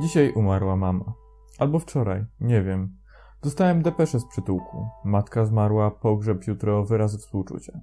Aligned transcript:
Dzisiaj 0.00 0.32
umarła 0.32 0.76
mama. 0.76 1.12
Albo 1.58 1.78
wczoraj, 1.78 2.24
nie 2.40 2.62
wiem. 2.62 2.96
Dostałem 3.42 3.82
depeszę 3.82 4.20
z 4.20 4.26
przytułku. 4.26 4.88
Matka 5.04 5.44
zmarła, 5.44 5.90
pogrzeb 5.90 6.46
jutro, 6.46 6.84
wyrazy 6.84 7.18
współczucia. 7.18 7.80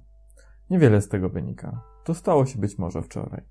Niewiele 0.70 1.00
z 1.02 1.08
tego 1.08 1.28
wynika. 1.28 1.80
To 2.04 2.14
stało 2.14 2.46
się 2.46 2.58
być 2.58 2.78
może 2.78 3.02
wczoraj. 3.02 3.42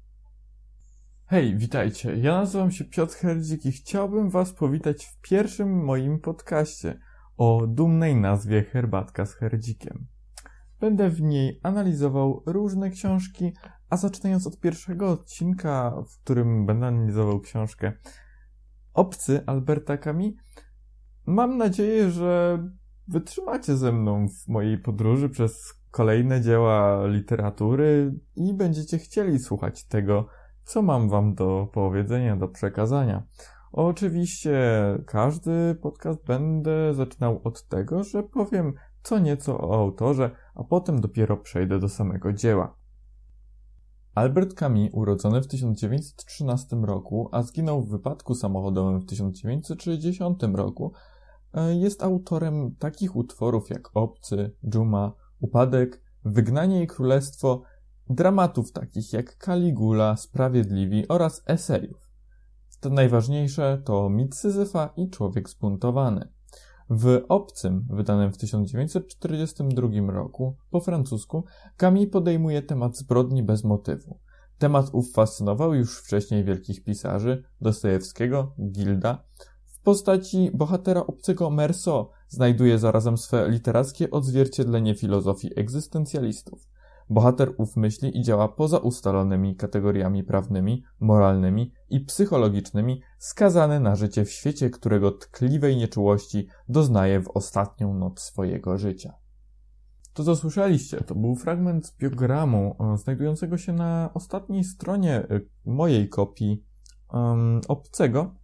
Hej, 1.25 1.57
witajcie. 1.57 2.17
Ja 2.17 2.31
nazywam 2.31 2.71
się 2.71 2.85
Piotr 2.85 3.15
Herdzik 3.15 3.65
i 3.65 3.71
chciałbym 3.71 4.29
Was 4.29 4.53
powitać 4.53 5.05
w 5.05 5.21
pierwszym 5.21 5.83
moim 5.83 6.19
podcaście 6.19 6.99
o 7.37 7.67
dumnej 7.67 8.15
nazwie 8.15 8.63
Herbatka 8.63 9.25
z 9.25 9.33
Herdzikiem. 9.33 10.07
Będę 10.79 11.09
w 11.09 11.21
niej 11.21 11.59
analizował 11.63 12.43
różne 12.45 12.89
książki, 12.89 13.53
a 13.89 13.97
zaczynając 13.97 14.47
od 14.47 14.59
pierwszego 14.59 15.11
odcinka, 15.11 16.03
w 16.09 16.23
którym 16.23 16.65
będę 16.65 16.87
analizował 16.87 17.39
książkę 17.39 17.93
Obcy 18.97 19.43
Alberta 19.45 19.97
Camus, 19.97 20.33
mam 21.25 21.57
nadzieję, 21.57 22.11
że 22.11 22.63
wytrzymacie 23.07 23.77
ze 23.77 23.91
mną 23.91 24.27
w 24.27 24.47
mojej 24.47 24.77
podróży 24.77 25.29
przez 25.29 25.73
kolejne 25.91 26.41
dzieła 26.41 27.07
literatury 27.07 28.13
i 28.35 28.53
będziecie 28.53 28.97
chcieli 28.97 29.39
słuchać 29.39 29.85
tego, 29.85 30.27
co 30.63 30.81
mam 30.81 31.09
wam 31.09 31.35
do 31.35 31.67
powiedzenia, 31.73 32.35
do 32.35 32.47
przekazania. 32.47 33.23
Oczywiście 33.71 34.59
każdy 35.07 35.75
podcast 35.81 36.25
będę 36.25 36.93
zaczynał 36.93 37.41
od 37.43 37.67
tego, 37.67 38.03
że 38.03 38.23
powiem 38.23 38.73
co 39.03 39.19
nieco 39.19 39.59
o 39.59 39.79
autorze, 39.79 40.31
a 40.55 40.63
potem 40.63 41.01
dopiero 41.01 41.37
przejdę 41.37 41.79
do 41.79 41.89
samego 41.89 42.33
dzieła. 42.33 42.75
Albert 44.17 44.53
Camus, 44.53 44.89
urodzony 44.91 45.41
w 45.41 45.47
1913 45.47 46.75
roku, 46.75 47.29
a 47.31 47.43
zginął 47.43 47.83
w 47.83 47.89
wypadku 47.89 48.35
samochodowym 48.35 48.99
w 48.99 49.05
1960 49.05 50.43
roku, 50.43 50.93
e, 51.53 51.75
jest 51.75 52.03
autorem 52.03 52.75
takich 52.79 53.15
utworów 53.15 53.69
jak 53.69 53.89
Obcy, 53.93 54.55
Dżuma, 54.69 55.13
Upadek, 55.39 56.01
Wygnanie 56.25 56.83
i 56.83 56.87
Królestwo, 56.87 57.61
dramatów 58.09 58.71
takich 58.71 59.13
jak 59.13 59.37
Caligula, 59.45 60.15
Sprawiedliwi 60.15 61.07
oraz 61.07 61.41
esejów. 61.45 62.09
Te 62.79 62.89
najważniejsze 62.89 63.81
to 63.85 64.09
Mit 64.09 64.35
Syzyfa 64.35 64.93
i 64.97 65.09
Człowiek 65.09 65.49
Spuntowany. 65.49 66.36
W 66.89 67.21
Obcym, 67.27 67.87
wydanym 67.89 68.31
w 68.31 68.37
1942 68.37 70.11
roku, 70.11 70.55
po 70.71 70.79
francusku, 70.79 71.45
Camus 71.77 72.09
podejmuje 72.11 72.61
temat 72.61 72.97
zbrodni 72.97 73.43
bez 73.43 73.63
motywu. 73.63 74.19
Temat 74.57 74.89
ów 74.93 75.11
fascynował 75.11 75.73
już 75.73 75.97
wcześniej 75.99 76.43
wielkich 76.43 76.83
pisarzy, 76.83 77.43
Dostojewskiego, 77.61 78.55
Gilda. 78.71 79.23
W 79.65 79.79
postaci 79.79 80.51
bohatera 80.53 81.01
obcego 81.01 81.49
Merceau 81.49 82.09
znajduje 82.27 82.79
zarazem 82.79 83.17
swe 83.17 83.49
literackie 83.49 84.11
odzwierciedlenie 84.11 84.95
filozofii 84.95 85.59
egzystencjalistów. 85.59 86.67
Bohater 87.09 87.53
ów 87.57 87.75
myśli 87.75 88.17
i 88.17 88.23
działa 88.23 88.47
poza 88.47 88.77
ustalonymi 88.77 89.55
kategoriami 89.55 90.23
prawnymi, 90.23 90.83
moralnymi 90.99 91.71
i 91.89 91.99
psychologicznymi, 91.99 93.01
skazany 93.17 93.79
na 93.79 93.95
życie 93.95 94.25
w 94.25 94.31
świecie, 94.31 94.69
którego 94.69 95.11
tkliwej 95.11 95.77
nieczułości 95.77 96.47
doznaje 96.69 97.21
w 97.21 97.29
ostatnią 97.29 97.93
noc 97.93 98.19
swojego 98.21 98.77
życia. 98.77 99.13
To, 100.13 100.23
co 100.23 100.35
słyszeliście, 100.35 100.97
to 100.97 101.15
był 101.15 101.35
fragment 101.35 101.85
z 101.85 101.97
biogramu 101.97 102.75
e, 102.79 102.97
znajdującego 102.97 103.57
się 103.57 103.73
na 103.73 104.09
ostatniej 104.13 104.63
stronie 104.63 105.15
e, 105.15 105.39
mojej 105.65 106.09
kopii 106.09 106.63
um, 107.13 107.61
Obcego, 107.67 108.35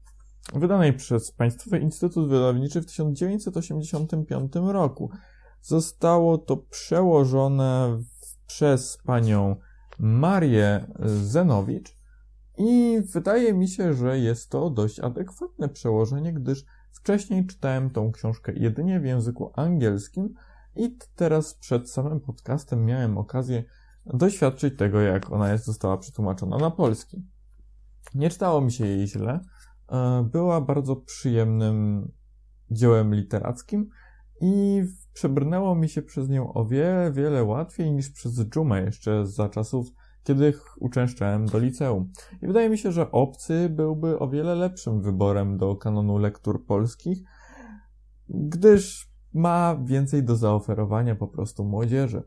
wydanej 0.54 0.94
przez 0.94 1.32
Państwowy 1.32 1.80
Instytut 1.80 2.30
Wydawniczy 2.30 2.82
w 2.82 2.86
1985 2.86 4.54
roku. 4.56 5.10
Zostało 5.62 6.38
to 6.38 6.58
przełożone 6.58 8.00
przez 8.48 8.98
panią 9.06 9.56
Marię 10.00 10.88
Zenowicz 11.06 11.96
i 12.58 13.02
wydaje 13.14 13.54
mi 13.54 13.68
się, 13.68 13.94
że 13.94 14.20
jest 14.20 14.50
to 14.50 14.70
dość 14.70 15.00
adekwatne 15.00 15.70
przełożenie, 15.70 16.34
gdyż 16.34 16.66
wcześniej 16.92 17.48
czytałem 17.48 17.90
tą 17.90 18.12
książkę 18.12 18.54
jedynie 18.56 19.00
w 19.00 19.06
języku 19.06 19.52
angielskim 19.56 20.34
i 20.76 20.98
teraz 21.16 21.54
przed 21.54 21.92
samym 21.92 22.20
podcastem 22.20 22.86
miałem 22.86 23.18
okazję 23.18 23.64
doświadczyć 24.06 24.78
tego, 24.78 25.02
jak 25.02 25.32
ona 25.32 25.52
jest 25.52 25.66
została 25.66 25.98
przetłumaczona 25.98 26.58
na 26.58 26.72
polski. 26.72 27.24
Nie 28.16 28.30
czytało 28.30 28.62
mi 28.62 28.72
się 28.72 28.86
jej 28.86 29.08
źle. 29.08 29.40
E, 29.90 30.24
była 30.32 30.62
bardzo 30.62 30.96
przyjemnym 30.96 32.12
dziełem 32.72 33.16
literackim 33.16 33.90
i 34.42 34.84
przebrnęło 35.14 35.76
mi 35.76 35.90
się 35.90 36.02
przez 36.02 36.30
nią 36.30 36.54
o 36.54 36.66
wiele, 36.66 37.12
wiele 37.12 37.44
łatwiej 37.44 37.92
niż 37.92 38.10
przez 38.10 38.46
dżumę 38.46 38.82
jeszcze 38.82 39.26
za 39.26 39.50
czasów, 39.50 39.88
kiedy 40.24 40.54
uczęszczałem 40.80 41.46
do 41.46 41.60
liceum. 41.60 42.12
I 42.42 42.48
wydaje 42.48 42.70
mi 42.70 42.78
się, 42.78 42.92
że 42.92 43.12
Obcy 43.12 43.70
byłby 43.70 44.20
o 44.20 44.30
wiele 44.30 44.56
lepszym 44.56 45.02
wyborem 45.02 45.58
do 45.58 45.76
kanonu 45.76 46.18
lektur 46.18 46.66
polskich, 46.66 47.20
gdyż 48.30 49.14
ma 49.34 49.78
więcej 49.84 50.24
do 50.24 50.36
zaoferowania 50.36 51.16
po 51.16 51.28
prostu 51.28 51.64
młodzieży. 51.64 52.24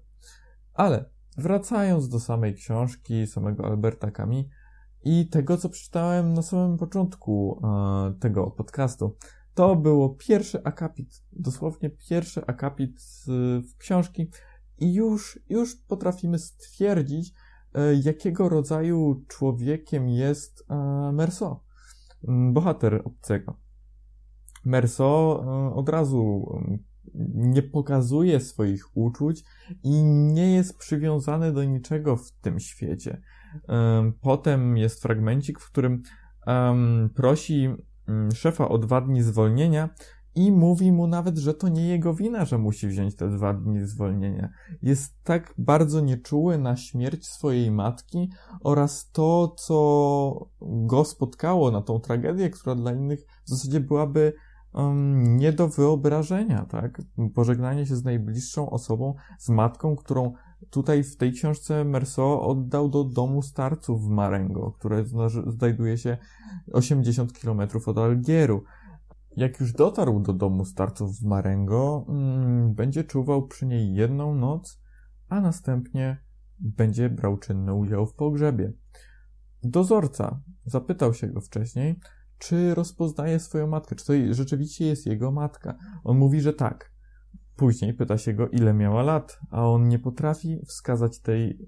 Ale 0.74 1.10
wracając 1.38 2.08
do 2.08 2.20
samej 2.20 2.54
książki, 2.54 3.26
samego 3.26 3.64
Alberta 3.64 4.10
Camus 4.10 4.44
i 5.04 5.28
tego, 5.28 5.56
co 5.56 5.68
przeczytałem 5.68 6.32
na 6.32 6.42
samym 6.42 6.76
początku 6.76 7.60
e, 7.64 8.14
tego 8.20 8.50
podcastu, 8.50 9.16
to 9.56 9.76
było 9.76 10.08
pierwszy 10.08 10.64
akapit, 10.64 11.22
dosłownie 11.32 11.90
pierwszy 11.90 12.46
akapit 12.46 13.00
w 13.62 13.76
książki 13.78 14.30
i 14.78 14.94
już, 14.94 15.40
już 15.48 15.76
potrafimy 15.76 16.38
stwierdzić, 16.38 17.34
e, 17.74 17.94
jakiego 17.94 18.48
rodzaju 18.48 19.24
człowiekiem 19.28 20.08
jest 20.08 20.66
e, 20.70 20.74
Merceau, 21.12 21.60
bohater 22.52 23.02
obcego. 23.04 23.60
Merceau 24.64 25.40
e, 25.40 25.74
od 25.74 25.88
razu 25.88 26.46
nie 27.34 27.62
pokazuje 27.62 28.40
swoich 28.40 28.96
uczuć 28.96 29.44
i 29.82 30.04
nie 30.04 30.54
jest 30.54 30.78
przywiązany 30.78 31.52
do 31.52 31.64
niczego 31.64 32.16
w 32.16 32.32
tym 32.32 32.60
świecie. 32.60 33.22
Potem 34.20 34.76
jest 34.76 35.02
fragmencik, 35.02 35.60
w 35.60 35.70
którym 35.70 36.02
prosi 37.14 37.68
szefa 38.34 38.68
o 38.68 38.78
dwa 38.78 39.00
dni 39.00 39.22
zwolnienia 39.22 39.88
i 40.34 40.52
mówi 40.52 40.92
mu 40.92 41.06
nawet, 41.06 41.38
że 41.38 41.54
to 41.54 41.68
nie 41.68 41.88
jego 41.88 42.14
wina, 42.14 42.44
że 42.44 42.58
musi 42.58 42.88
wziąć 42.88 43.16
te 43.16 43.28
dwa 43.28 43.54
dni 43.54 43.86
zwolnienia. 43.86 44.48
Jest 44.82 45.22
tak 45.24 45.54
bardzo 45.58 46.00
nieczuły 46.00 46.58
na 46.58 46.76
śmierć 46.76 47.26
swojej 47.26 47.70
matki 47.70 48.30
oraz 48.64 49.10
to, 49.10 49.54
co 49.58 50.50
go 50.60 51.04
spotkało 51.04 51.70
na 51.70 51.82
tą 51.82 52.00
tragedię, 52.00 52.50
która 52.50 52.74
dla 52.74 52.92
innych 52.92 53.26
w 53.44 53.48
zasadzie 53.48 53.80
byłaby 53.80 54.32
um, 54.72 55.36
nie 55.36 55.52
do 55.52 55.68
wyobrażenia, 55.68 56.66
tak? 56.70 57.02
Pożegnanie 57.34 57.86
się 57.86 57.96
z 57.96 58.04
najbliższą 58.04 58.70
osobą, 58.70 59.14
z 59.38 59.48
matką, 59.48 59.96
którą 59.96 60.32
Tutaj 60.70 61.04
w 61.04 61.16
tej 61.16 61.32
książce 61.32 61.84
Merceau 61.84 62.40
oddał 62.40 62.88
do 62.88 63.04
domu 63.04 63.42
starców 63.42 64.04
w 64.04 64.08
Marengo, 64.08 64.72
które 64.72 65.04
znajduje 65.46 65.98
się 65.98 66.18
80 66.72 67.32
km 67.38 67.60
od 67.86 67.98
Algieru. 67.98 68.64
Jak 69.36 69.60
już 69.60 69.72
dotarł 69.72 70.20
do 70.20 70.32
domu 70.32 70.64
starców 70.64 71.18
w 71.18 71.24
Marengo, 71.24 72.06
mm, 72.08 72.74
będzie 72.74 73.04
czuwał 73.04 73.46
przy 73.46 73.66
niej 73.66 73.94
jedną 73.94 74.34
noc, 74.34 74.80
a 75.28 75.40
następnie 75.40 76.18
będzie 76.58 77.10
brał 77.10 77.36
czynny 77.36 77.74
udział 77.74 78.06
w 78.06 78.14
pogrzebie. 78.14 78.72
Dozorca 79.62 80.40
zapytał 80.64 81.14
się 81.14 81.26
go 81.26 81.40
wcześniej, 81.40 82.00
czy 82.38 82.74
rozpoznaje 82.74 83.40
swoją 83.40 83.66
matkę, 83.66 83.96
czy 83.96 84.06
to 84.06 84.12
rzeczywiście 84.30 84.86
jest 84.86 85.06
jego 85.06 85.32
matka. 85.32 85.78
On 86.04 86.18
mówi, 86.18 86.40
że 86.40 86.52
tak. 86.52 86.95
Później 87.56 87.94
pyta 87.94 88.18
się 88.18 88.34
go, 88.34 88.48
ile 88.48 88.74
miała 88.74 89.02
lat, 89.02 89.40
a 89.50 89.68
on 89.68 89.88
nie 89.88 89.98
potrafi 89.98 90.60
wskazać 90.66 91.20
tej, 91.20 91.58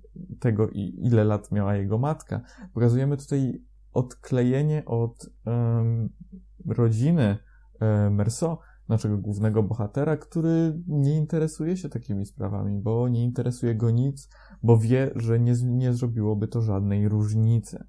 tego, 0.40 0.68
ile 0.98 1.24
lat 1.24 1.52
miała 1.52 1.76
jego 1.76 1.98
matka. 1.98 2.40
Pokazujemy 2.74 3.16
tutaj 3.16 3.62
odklejenie 3.92 4.84
od 4.84 5.30
um, 5.46 6.08
rodziny 6.66 7.38
um, 7.80 8.20
naszego 8.88 9.18
głównego 9.18 9.62
bohatera, 9.62 10.16
który 10.16 10.82
nie 10.86 11.16
interesuje 11.16 11.76
się 11.76 11.88
takimi 11.88 12.26
sprawami, 12.26 12.82
bo 12.82 13.08
nie 13.08 13.24
interesuje 13.24 13.74
go 13.74 13.90
nic, 13.90 14.28
bo 14.62 14.78
wie, 14.78 15.10
że 15.16 15.40
nie, 15.40 15.52
nie 15.64 15.92
zrobiłoby 15.92 16.48
to 16.48 16.62
żadnej 16.62 17.08
różnicy. 17.08 17.84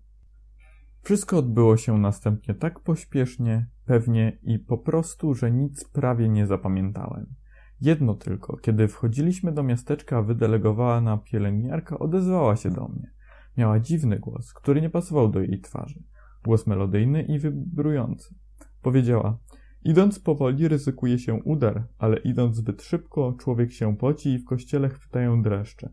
Wszystko 1.01 1.37
odbyło 1.37 1.77
się 1.77 1.97
następnie 1.97 2.53
tak 2.53 2.79
pośpiesznie, 2.79 3.67
pewnie 3.85 4.37
i 4.43 4.59
po 4.59 4.77
prostu, 4.77 5.33
że 5.33 5.51
nic 5.51 5.89
prawie 5.89 6.29
nie 6.29 6.47
zapamiętałem. 6.47 7.38
Jedno 7.81 8.15
tylko, 8.15 8.57
kiedy 8.57 8.87
wchodziliśmy 8.87 9.51
do 9.51 9.63
miasteczka, 9.63 10.21
wydelegowana 10.21 11.17
pielęgniarka 11.17 11.99
odezwała 11.99 12.55
się 12.55 12.69
do 12.69 12.87
mnie. 12.87 13.11
Miała 13.57 13.79
dziwny 13.79 14.19
głos, 14.19 14.53
który 14.53 14.81
nie 14.81 14.89
pasował 14.89 15.29
do 15.29 15.41
jej 15.41 15.61
twarzy. 15.61 16.03
Głos 16.43 16.67
melodyjny 16.67 17.23
i 17.23 17.39
wybrujący. 17.39 18.35
Powiedziała, 18.81 19.37
idąc 19.83 20.19
powoli 20.19 20.67
ryzykuje 20.67 21.19
się 21.19 21.33
udar, 21.33 21.87
ale 21.97 22.17
idąc 22.17 22.55
zbyt 22.55 22.81
szybko 22.81 23.33
człowiek 23.33 23.71
się 23.71 23.97
poci 23.97 24.29
i 24.29 24.39
w 24.39 24.45
kościele 24.45 24.89
chwytają 24.89 25.41
dreszcze. 25.41 25.89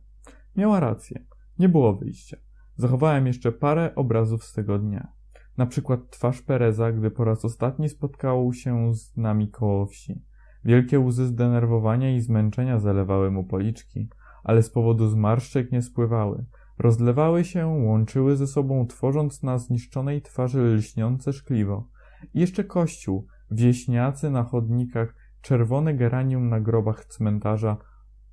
Miała 0.57 0.81
rację. 0.81 1.25
Nie 1.59 1.69
było 1.69 1.97
wyjścia. 1.97 2.37
Zachowałem 2.75 3.27
jeszcze 3.27 3.53
parę 3.53 3.95
obrazów 3.95 4.45
z 4.45 4.53
tego 4.53 4.79
dnia. 4.79 5.13
Na 5.57 5.67
przykład 5.67 6.11
twarz 6.11 6.43
Pereza, 6.43 6.93
gdy 6.93 7.11
po 7.11 7.25
raz 7.25 7.45
ostatni 7.45 7.89
spotkał 7.89 8.53
się 8.53 8.95
z 8.95 9.17
nami 9.17 9.51
koło 9.51 9.87
wsi. 9.87 10.23
Wielkie 10.67 11.01
łzy 11.01 11.27
zdenerwowania 11.27 12.17
i 12.17 12.21
zmęczenia 12.21 12.79
zalewały 12.79 13.31
mu 13.31 13.45
policzki, 13.45 14.09
ale 14.45 14.63
z 14.63 14.71
powodu 14.71 15.09
zmarszczek 15.09 15.73
nie 15.73 15.83
spływały. 15.83 16.45
Rozlewały 16.79 17.45
się, 17.45 17.67
łączyły 17.67 18.37
ze 18.37 18.47
sobą, 18.47 18.87
tworząc 18.87 19.43
na 19.43 19.59
zniszczonej 19.59 20.23
twarzy 20.23 20.63
lśniące 20.63 21.33
szkliwo. 21.33 21.89
I 22.35 22.41
jeszcze 22.41 22.65
kościół, 22.65 23.27
wieśniacy 23.51 24.31
na 24.31 24.43
chodnikach, 24.43 25.15
czerwone 25.41 25.95
geranium 25.95 26.49
na 26.49 26.61
grobach 26.61 27.05
cmentarza, 27.05 27.77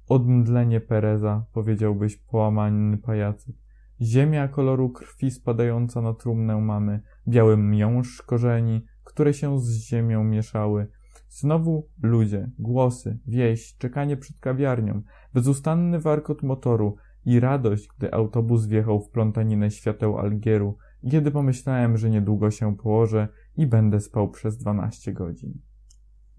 odmdlenie 0.07 0.81
Pereza, 0.81 1.45
powiedziałbyś 1.53 2.17
połamany 2.17 2.97
pajacyk. 2.97 3.55
Ziemia 4.01 4.47
koloru 4.47 4.89
krwi 4.89 5.31
spadająca 5.31 6.01
na 6.01 6.13
trumnę 6.13 6.61
mamy, 6.61 7.01
biały 7.27 7.57
miąższ 7.57 8.21
korzeni, 8.21 8.85
które 9.03 9.33
się 9.33 9.59
z 9.59 9.71
ziemią 9.71 10.23
mieszały. 10.23 10.87
Znowu 11.33 11.87
ludzie, 12.03 12.51
głosy, 12.59 13.19
wieś, 13.27 13.77
czekanie 13.77 14.17
przed 14.17 14.39
kawiarnią, 14.39 15.01
bezustanny 15.33 15.99
warkot 15.99 16.43
motoru 16.43 16.95
i 17.25 17.39
radość, 17.39 17.87
gdy 17.97 18.13
autobus 18.13 18.65
wjechał 18.65 19.01
w 19.01 19.09
plątaninę 19.09 19.71
świateł 19.71 20.17
Algieru 20.17 20.77
kiedy 21.11 21.31
pomyślałem, 21.31 21.97
że 21.97 22.09
niedługo 22.09 22.51
się 22.51 22.77
położę 22.77 23.27
i 23.57 23.67
będę 23.67 23.99
spał 23.99 24.29
przez 24.29 24.57
12 24.57 25.13
godzin. 25.13 25.61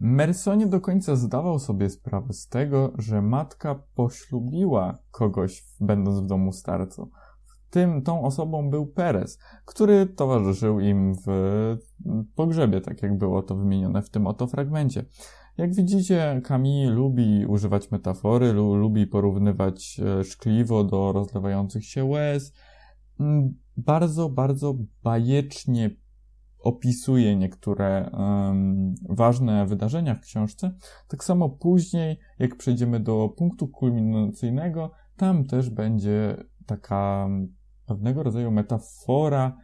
Merso 0.01 0.55
nie 0.55 0.67
do 0.67 0.81
końca 0.81 1.17
zdawał 1.17 1.59
sobie 1.59 1.91
sprawę 1.91 2.33
z 2.33 2.49
tego, 2.49 2.93
że 2.99 3.23
matka 3.23 3.83
poślubiła 3.95 4.99
kogoś, 5.11 5.65
będąc 5.81 6.21
w 6.21 6.27
domu 6.27 6.53
starcu 6.53 7.11
tym, 7.75 8.03
tą 8.03 8.23
osobą 8.23 8.71
był 8.71 8.87
Perez, 8.87 9.39
który 9.65 10.07
towarzyszył 10.07 10.81
im 10.81 11.15
w 11.27 11.29
pogrzebie, 12.35 12.81
tak 12.81 13.03
jak 13.03 13.19
było 13.19 13.43
to 13.43 13.57
wymienione 13.57 14.03
w 14.03 14.11
tym 14.11 14.27
oto 14.27 14.47
fragmencie. 14.47 15.05
Jak 15.59 15.75
widzicie, 15.75 16.41
Camille 16.45 16.93
lubi 16.93 17.47
używać 17.47 17.91
metafory, 17.91 18.53
lubi 18.53 19.07
porównywać 19.07 20.01
e, 20.01 20.25
szkliwo 20.25 20.85
do 20.85 21.13
rozlewających 21.13 21.85
się 21.87 22.05
łez. 22.05 22.53
Mm, 23.21 23.55
bardzo, 23.77 24.29
bardzo 24.29 24.75
bajecznie 25.03 25.91
opisuje 26.59 27.37
niektóre 27.37 28.11
um, 28.13 28.95
ważne 29.09 29.67
wydarzenia 29.67 30.15
w 30.15 30.21
książce. 30.21 30.75
Tak 31.09 31.25
samo 31.25 31.49
później, 31.49 32.19
jak 32.39 32.57
przejdziemy 32.57 33.01
do 33.01 33.29
punktu 33.37 33.69
kulminacyjnego, 33.69 34.91
tam 35.17 35.45
też 35.45 35.71
będzie 35.71 36.37
taka 36.67 37.29
pewnego 37.87 38.23
rodzaju 38.23 38.51
metafora 38.51 39.57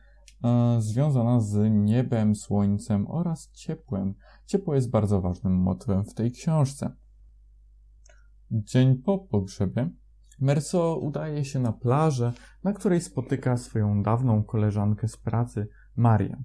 e, 0.45 0.77
związana 0.81 1.41
z 1.41 1.71
niebem, 1.71 2.35
słońcem 2.35 3.07
oraz 3.11 3.51
ciepłem. 3.51 4.15
Ciepło 4.47 4.75
jest 4.75 4.91
bardzo 4.91 5.21
ważnym 5.21 5.53
motywem 5.53 6.05
w 6.05 6.15
tej 6.15 6.33
książce. 6.33 6.91
Dzień 8.51 8.97
po 8.97 9.19
pogrzebie 9.19 9.91
Merso 10.41 10.97
udaje 10.97 11.45
się 11.45 11.59
na 11.59 11.73
plażę, 11.73 12.33
na 12.65 12.73
której 12.73 13.01
spotyka 13.01 13.57
swoją 13.57 14.03
dawną 14.03 14.45
koleżankę 14.45 15.09
z 15.09 15.17
pracy, 15.17 15.69
Marię. 15.97 16.43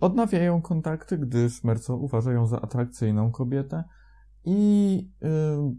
Odnawiają 0.00 0.62
kontakty, 0.62 1.18
gdyż 1.18 1.64
Merso 1.64 1.96
uważa 1.96 2.32
ją 2.32 2.46
za 2.46 2.60
atrakcyjną 2.60 3.30
kobietę 3.30 3.84
i 4.44 5.10
y, 5.22 5.26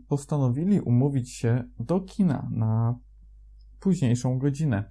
postanowili 0.07 0.81
umówić 0.81 1.31
się 1.31 1.63
do 1.79 2.01
kina 2.01 2.50
na 2.51 3.00
późniejszą 3.83 4.39
godzinę. 4.39 4.83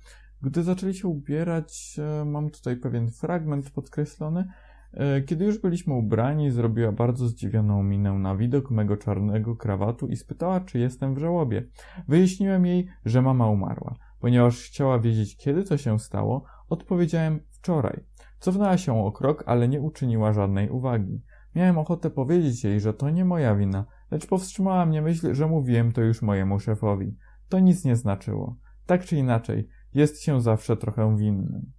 Gdy 0.43 0.63
zaczęli 0.63 0.95
się 0.95 1.09
ubierać, 1.09 1.97
e, 1.99 2.25
mam 2.25 2.51
tutaj 2.51 2.77
pewien 2.77 3.11
fragment 3.11 3.71
podkreślony. 3.71 4.49
E, 4.93 5.21
kiedy 5.21 5.45
już 5.45 5.59
byliśmy 5.59 5.95
ubrani, 5.95 6.51
zrobiła 6.51 6.93
bardzo 6.93 7.29
zdziwioną 7.29 7.83
minę 7.83 8.13
na 8.13 8.37
widok 8.37 8.71
mego 8.71 8.97
czarnego 8.97 9.57
krawatu 9.57 10.09
i 10.09 10.17
spytała, 10.17 10.61
czy 10.61 10.79
jestem 10.79 11.15
w 11.15 11.19
żałobie. 11.19 11.69
Wyjaśniłem 12.09 12.67
jej, 12.67 12.89
że 13.05 13.23
mama 13.23 13.47
umarła. 13.47 13.95
Ponieważ 14.21 14.63
chciała 14.63 14.99
wiedzieć, 14.99 15.37
kiedy 15.37 15.65
to 15.65 15.77
się 15.77 15.99
stało, 15.99 16.45
odpowiedziałem 16.69 17.41
wczoraj. 17.51 18.05
Cofnęła 18.39 18.79
się 18.79 19.05
o 19.05 19.13
krok, 19.13 19.45
ale 19.47 19.69
nie 19.69 19.81
uczyniła 19.81 20.33
żadnej 20.33 20.71
uwagi. 20.71 21.23
Miałem 21.55 21.79
ochotę 21.79 22.11
powiedzieć 22.11 22.65
jej, 22.65 22.81
że 22.81 22.95
to 22.95 23.11
nie 23.11 23.25
moja 23.25 23.55
wina, 23.55 23.85
lecz 24.11 24.27
powstrzymała 24.27 24.87
mnie 24.87 25.03
myśl, 25.03 25.35
że 25.35 25.47
mówiłem 25.47 25.93
to 25.93 26.01
już 26.01 26.23
mojemu 26.23 26.61
szefowi. 26.61 27.17
To 27.49 27.59
nic 27.59 27.85
nie 27.85 27.97
znaczyło. 27.97 28.57
Tak 28.87 29.05
czy 29.05 29.17
inaczej, 29.17 29.69
jest 29.95 30.23
się 30.23 30.41
zawsze 30.41 30.77
trochę 30.77 31.17
winnym. 31.17 31.73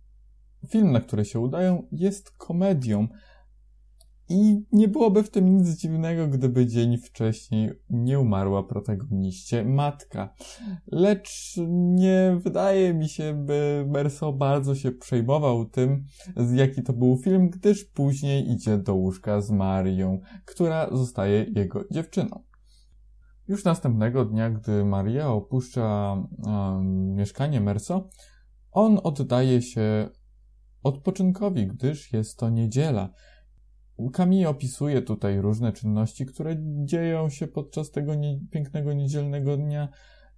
Film, 0.69 0.91
na 0.91 1.01
który 1.01 1.25
się 1.25 1.39
udają, 1.39 1.87
jest 1.91 2.31
komedią. 2.31 3.07
I 4.29 4.65
nie 4.71 4.87
byłoby 4.87 5.23
w 5.23 5.29
tym 5.29 5.57
nic 5.57 5.69
dziwnego, 5.69 6.27
gdyby 6.27 6.65
dzień 6.65 6.97
wcześniej 6.97 7.71
nie 7.89 8.19
umarła 8.19 8.63
protagoniście 8.63 9.65
matka. 9.65 10.33
Lecz 10.91 11.55
nie 11.69 12.39
wydaje 12.43 12.93
mi 12.93 13.09
się, 13.09 13.33
by 13.45 13.85
Merso 13.89 14.33
bardzo 14.33 14.75
się 14.75 14.91
przejmował 14.91 15.65
tym, 15.65 16.05
jaki 16.53 16.83
to 16.83 16.93
był 16.93 17.17
film, 17.17 17.49
gdyż 17.49 17.85
później 17.85 18.51
idzie 18.51 18.77
do 18.77 18.95
łóżka 18.95 19.41
z 19.41 19.51
Marią, 19.51 20.19
która 20.45 20.89
zostaje 20.91 21.45
jego 21.55 21.85
dziewczyną. 21.91 22.43
Już 23.53 23.63
następnego 23.63 24.25
dnia, 24.25 24.49
gdy 24.49 24.85
Maria 24.85 25.29
opuszcza 25.29 26.17
mieszkanie 27.15 27.61
Merso, 27.61 28.09
on 28.71 28.99
oddaje 29.03 29.61
się 29.61 30.09
odpoczynkowi, 30.83 31.67
gdyż 31.67 32.13
jest 32.13 32.37
to 32.37 32.49
niedziela. 32.49 33.09
Camille 34.13 34.49
opisuje 34.49 35.01
tutaj 35.01 35.41
różne 35.41 35.71
czynności, 35.71 36.25
które 36.25 36.55
dzieją 36.85 37.29
się 37.29 37.47
podczas 37.47 37.91
tego 37.91 38.15
nie, 38.15 38.39
pięknego 38.51 38.93
niedzielnego 38.93 39.57
dnia 39.57 39.89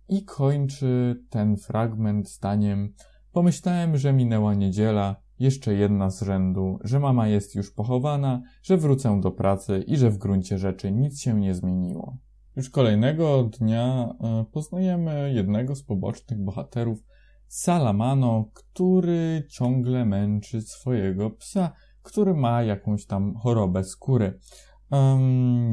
i 0.09 0.25
kończy 0.25 1.23
ten 1.29 1.57
fragment 1.57 2.29
zdaniem 2.29 2.93
Pomyślałem, 3.31 3.97
że 3.97 4.13
minęła 4.13 4.53
niedziela, 4.53 5.15
jeszcze 5.39 5.73
jedna 5.73 6.09
z 6.09 6.21
rzędu, 6.21 6.79
że 6.83 6.99
mama 6.99 7.27
jest 7.27 7.55
już 7.55 7.71
pochowana, 7.71 8.41
że 8.63 8.77
wrócę 8.77 9.21
do 9.21 9.31
pracy 9.31 9.83
i 9.87 9.97
że 9.97 10.09
w 10.09 10.17
gruncie 10.17 10.57
rzeczy 10.57 10.91
nic 10.91 11.21
się 11.21 11.39
nie 11.39 11.53
zmieniło. 11.53 12.17
Już 12.55 12.69
kolejnego 12.69 13.43
dnia 13.43 14.15
e, 14.23 14.45
poznajemy 14.51 15.33
jednego 15.33 15.75
z 15.75 15.83
pobocznych 15.83 16.43
bohaterów, 16.43 16.99
Salamano, 17.47 18.49
który 18.53 19.47
ciągle 19.49 20.05
męczy 20.05 20.61
swojego 20.61 21.29
psa, 21.29 21.71
który 22.01 22.33
ma 22.33 22.63
jakąś 22.63 23.05
tam 23.05 23.35
chorobę 23.35 23.83
skóry. 23.83 24.39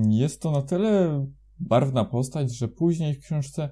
Jest 0.08 0.42
to 0.42 0.50
na 0.50 0.62
tyle 0.62 1.26
barwna 1.58 2.04
postać, 2.04 2.56
że 2.56 2.68
później 2.68 3.14
w 3.14 3.20
książce 3.20 3.62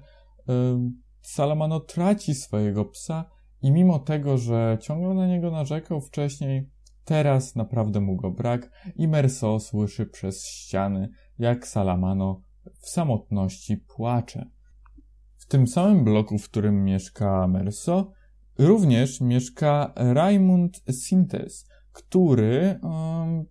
e, 0.49 0.89
Salamano 1.21 1.79
traci 1.79 2.35
swojego 2.35 2.85
psa 2.85 3.25
i 3.61 3.71
mimo 3.71 3.99
tego, 3.99 4.37
że 4.37 4.77
ciągle 4.81 5.13
na 5.13 5.27
niego 5.27 5.51
narzekał 5.51 6.01
wcześniej, 6.01 6.69
teraz 7.05 7.55
naprawdę 7.55 8.01
mu 8.01 8.15
go 8.15 8.31
brak 8.31 8.71
i 8.95 9.07
Merso 9.07 9.59
słyszy 9.59 10.05
przez 10.05 10.45
ściany, 10.45 11.09
jak 11.39 11.67
Salamano 11.67 12.41
w 12.79 12.89
samotności 12.89 13.77
płacze. 13.77 14.49
W 15.37 15.45
tym 15.45 15.67
samym 15.67 16.03
bloku, 16.03 16.37
w 16.37 16.49
którym 16.49 16.83
mieszka 16.83 17.47
Merso, 17.47 18.11
również 18.57 19.21
mieszka 19.21 19.93
Raimund 19.95 20.83
Sintes, 20.91 21.67
który 21.91 22.79
um, 22.83 23.45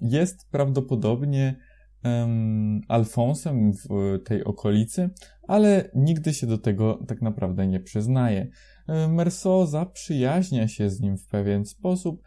jest 0.00 0.50
prawdopodobnie 0.50 1.56
um, 2.04 2.80
Alfonsem 2.88 3.72
w 3.72 4.18
tej 4.24 4.44
okolicy, 4.44 5.10
ale 5.48 5.90
nigdy 5.94 6.34
się 6.34 6.46
do 6.46 6.58
tego 6.58 7.04
tak 7.08 7.22
naprawdę 7.22 7.66
nie 7.66 7.80
przyznaje. 7.80 8.48
Merso 9.08 9.66
zaprzyjaźnia 9.66 10.68
się 10.68 10.90
z 10.90 11.00
nim 11.00 11.18
w 11.18 11.26
pewien 11.26 11.64
sposób, 11.64 12.22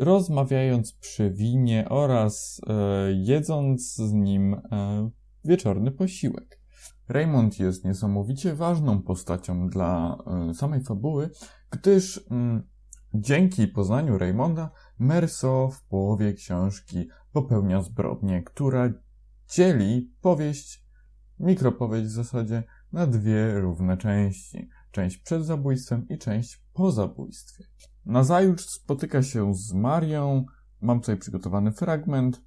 rozmawiając 0.00 0.92
przy 0.92 1.30
winie 1.30 1.88
oraz 1.88 2.60
e, 2.66 2.72
jedząc 3.12 3.94
z 3.94 4.12
nim 4.12 4.54
e, 4.54 5.10
wieczorny 5.44 5.90
posiłek. 5.90 6.60
Raymond 7.08 7.58
jest 7.58 7.84
niesamowicie 7.84 8.54
ważną 8.54 9.02
postacią 9.02 9.68
dla 9.68 10.18
y, 10.50 10.54
samej 10.54 10.82
fabuły, 10.82 11.30
gdyż 11.70 12.16
y, 12.16 12.22
dzięki 13.14 13.68
poznaniu 13.68 14.18
Raymonda 14.18 14.70
Merso 14.98 15.68
w 15.68 15.84
połowie 15.84 16.32
książki 16.32 17.08
popełnia 17.32 17.82
zbrodnię, 17.82 18.42
która 18.42 18.92
dzieli 19.48 20.14
powieść, 20.20 20.84
mikropowieść 21.38 22.06
w 22.06 22.10
zasadzie, 22.10 22.62
na 22.92 23.06
dwie 23.06 23.60
równe 23.60 23.96
części. 23.96 24.68
Część 24.90 25.16
przed 25.16 25.44
zabójstwem 25.44 26.08
i 26.08 26.18
część 26.18 26.64
po 26.72 26.92
zabójstwie. 26.92 27.64
Nazajutrz 28.06 28.64
spotyka 28.64 29.22
się 29.22 29.54
z 29.54 29.72
Marią, 29.72 30.44
mam 30.80 31.00
tutaj 31.00 31.16
przygotowany 31.16 31.72
fragment. 31.72 32.42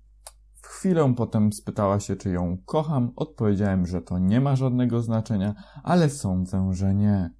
W 0.63 0.67
chwilę 0.67 1.13
potem 1.17 1.53
spytała 1.53 1.99
się, 1.99 2.15
czy 2.15 2.29
ją 2.29 2.57
kocham. 2.65 3.11
Odpowiedziałem, 3.15 3.85
że 3.85 4.01
to 4.01 4.19
nie 4.19 4.41
ma 4.41 4.55
żadnego 4.55 5.01
znaczenia, 5.01 5.55
ale 5.83 6.09
sądzę, 6.09 6.69
że 6.73 6.93
nie. 6.95 7.33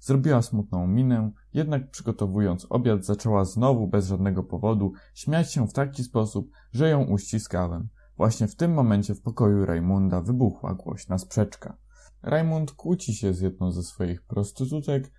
Zrobiła 0.00 0.42
smutną 0.42 0.86
minę, 0.86 1.30
jednak 1.54 1.90
przygotowując 1.90 2.66
obiad 2.70 3.04
zaczęła 3.04 3.44
znowu 3.44 3.88
bez 3.88 4.06
żadnego 4.06 4.42
powodu 4.42 4.92
śmiać 5.14 5.52
się 5.52 5.68
w 5.68 5.72
taki 5.72 6.04
sposób, 6.04 6.50
że 6.72 6.88
ją 6.90 7.04
uściskałem. 7.04 7.88
Właśnie 8.16 8.48
w 8.48 8.56
tym 8.56 8.72
momencie 8.72 9.14
w 9.14 9.22
pokoju 9.22 9.66
Rajmunda 9.66 10.20
wybuchła 10.20 10.74
głośna 10.74 11.18
sprzeczka. 11.18 11.76
Rajmund 12.22 12.72
kłóci 12.72 13.14
się 13.14 13.34
z 13.34 13.40
jedną 13.40 13.72
ze 13.72 13.82
swoich 13.82 14.22
prostytutek 14.22 15.12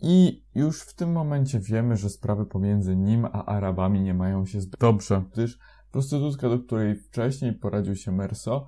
i 0.00 0.44
już 0.54 0.82
w 0.82 0.94
tym 0.94 1.12
momencie 1.12 1.60
wiemy, 1.60 1.96
że 1.96 2.10
sprawy 2.10 2.46
pomiędzy 2.46 2.96
nim 2.96 3.24
a 3.24 3.44
Arabami 3.44 4.00
nie 4.00 4.14
mają 4.14 4.46
się 4.46 4.60
zbyt 4.60 4.80
dobrze, 4.80 5.24
gdyż 5.32 5.58
prostytutka, 5.92 6.48
do 6.48 6.58
której 6.58 6.96
wcześniej 6.96 7.52
poradził 7.52 7.96
się 7.96 8.12
Merso, 8.12 8.66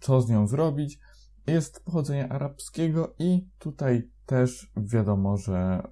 co 0.00 0.20
z 0.20 0.30
nią 0.30 0.46
zrobić, 0.46 0.98
jest 1.46 1.84
pochodzenia 1.84 2.28
arabskiego 2.28 3.14
i 3.18 3.48
tutaj 3.58 4.10
też 4.26 4.72
wiadomo, 4.76 5.36
że 5.36 5.82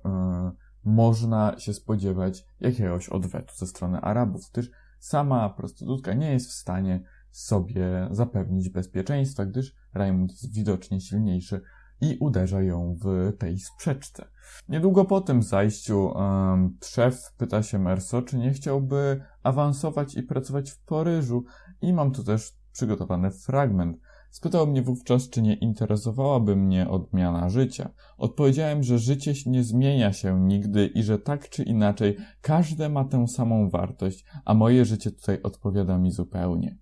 można 0.84 1.58
się 1.58 1.74
spodziewać 1.74 2.44
jakiegoś 2.60 3.08
odwetu 3.08 3.54
ze 3.56 3.66
strony 3.66 4.00
Arabów, 4.00 4.50
gdyż 4.52 4.70
sama 4.98 5.50
prostytutka 5.50 6.14
nie 6.14 6.32
jest 6.32 6.50
w 6.50 6.52
stanie 6.52 7.04
sobie 7.30 8.08
zapewnić 8.10 8.68
bezpieczeństwa, 8.68 9.46
gdyż 9.46 9.74
Raymond 9.94 10.30
jest 10.30 10.54
widocznie 10.54 11.00
silniejszy 11.00 11.60
i 12.00 12.16
uderza 12.20 12.62
ją 12.62 12.96
w 13.04 13.36
tej 13.38 13.58
sprzeczce. 13.58 14.28
Niedługo 14.68 15.04
po 15.04 15.20
tym 15.20 15.42
zajściu 15.42 16.06
um, 16.06 16.78
szef 16.84 17.32
pyta 17.38 17.62
się 17.62 17.78
Merso, 17.78 18.22
czy 18.22 18.38
nie 18.38 18.52
chciałby 18.52 19.20
awansować 19.42 20.16
i 20.16 20.22
pracować 20.22 20.70
w 20.70 20.84
Paryżu 20.84 21.44
i 21.82 21.92
mam 21.92 22.12
tu 22.12 22.24
też 22.24 22.52
przygotowany 22.72 23.30
fragment. 23.30 23.98
Spytał 24.30 24.66
mnie 24.66 24.82
wówczas, 24.82 25.28
czy 25.28 25.42
nie 25.42 25.54
interesowałaby 25.54 26.56
mnie 26.56 26.88
odmiana 26.88 27.48
życia. 27.48 27.90
Odpowiedziałem, 28.18 28.82
że 28.82 28.98
życie 28.98 29.32
nie 29.46 29.64
zmienia 29.64 30.12
się 30.12 30.40
nigdy 30.40 30.86
i 30.86 31.02
że 31.02 31.18
tak 31.18 31.48
czy 31.48 31.62
inaczej 31.62 32.16
każde 32.40 32.88
ma 32.88 33.04
tę 33.04 33.28
samą 33.28 33.70
wartość, 33.70 34.24
a 34.44 34.54
moje 34.54 34.84
życie 34.84 35.10
tutaj 35.10 35.42
odpowiada 35.42 35.98
mi 35.98 36.10
zupełnie. 36.10 36.78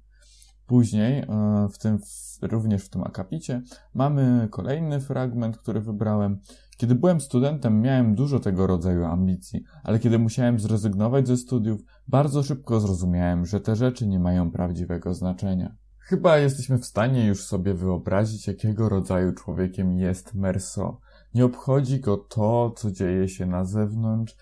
Później, 0.66 1.18
e, 1.18 1.26
w 1.72 1.78
tym, 1.78 1.98
również 2.42 2.84
w 2.84 2.88
tym 2.88 3.02
akapicie, 3.02 3.62
mamy 3.94 4.48
kolejny 4.50 5.00
fragment, 5.00 5.58
który 5.58 5.80
wybrałem. 5.80 6.40
Kiedy 6.76 6.94
byłem 6.94 7.20
studentem, 7.20 7.80
miałem 7.80 8.14
dużo 8.14 8.40
tego 8.40 8.66
rodzaju 8.66 9.04
ambicji, 9.04 9.64
ale 9.82 9.98
kiedy 9.98 10.18
musiałem 10.18 10.58
zrezygnować 10.58 11.28
ze 11.28 11.36
studiów, 11.36 11.80
bardzo 12.08 12.42
szybko 12.42 12.80
zrozumiałem, 12.80 13.46
że 13.46 13.60
te 13.60 13.76
rzeczy 13.76 14.06
nie 14.06 14.18
mają 14.18 14.50
prawdziwego 14.50 15.14
znaczenia. 15.14 15.76
Chyba 15.98 16.38
jesteśmy 16.38 16.78
w 16.78 16.84
stanie 16.84 17.26
już 17.26 17.44
sobie 17.44 17.74
wyobrazić, 17.74 18.46
jakiego 18.46 18.88
rodzaju 18.88 19.32
człowiekiem 19.32 19.92
jest 19.92 20.34
Merso. 20.34 21.00
Nie 21.34 21.44
obchodzi 21.44 22.00
go 22.00 22.16
to, 22.16 22.70
co 22.76 22.90
dzieje 22.90 23.28
się 23.28 23.46
na 23.46 23.64
zewnątrz, 23.64 24.36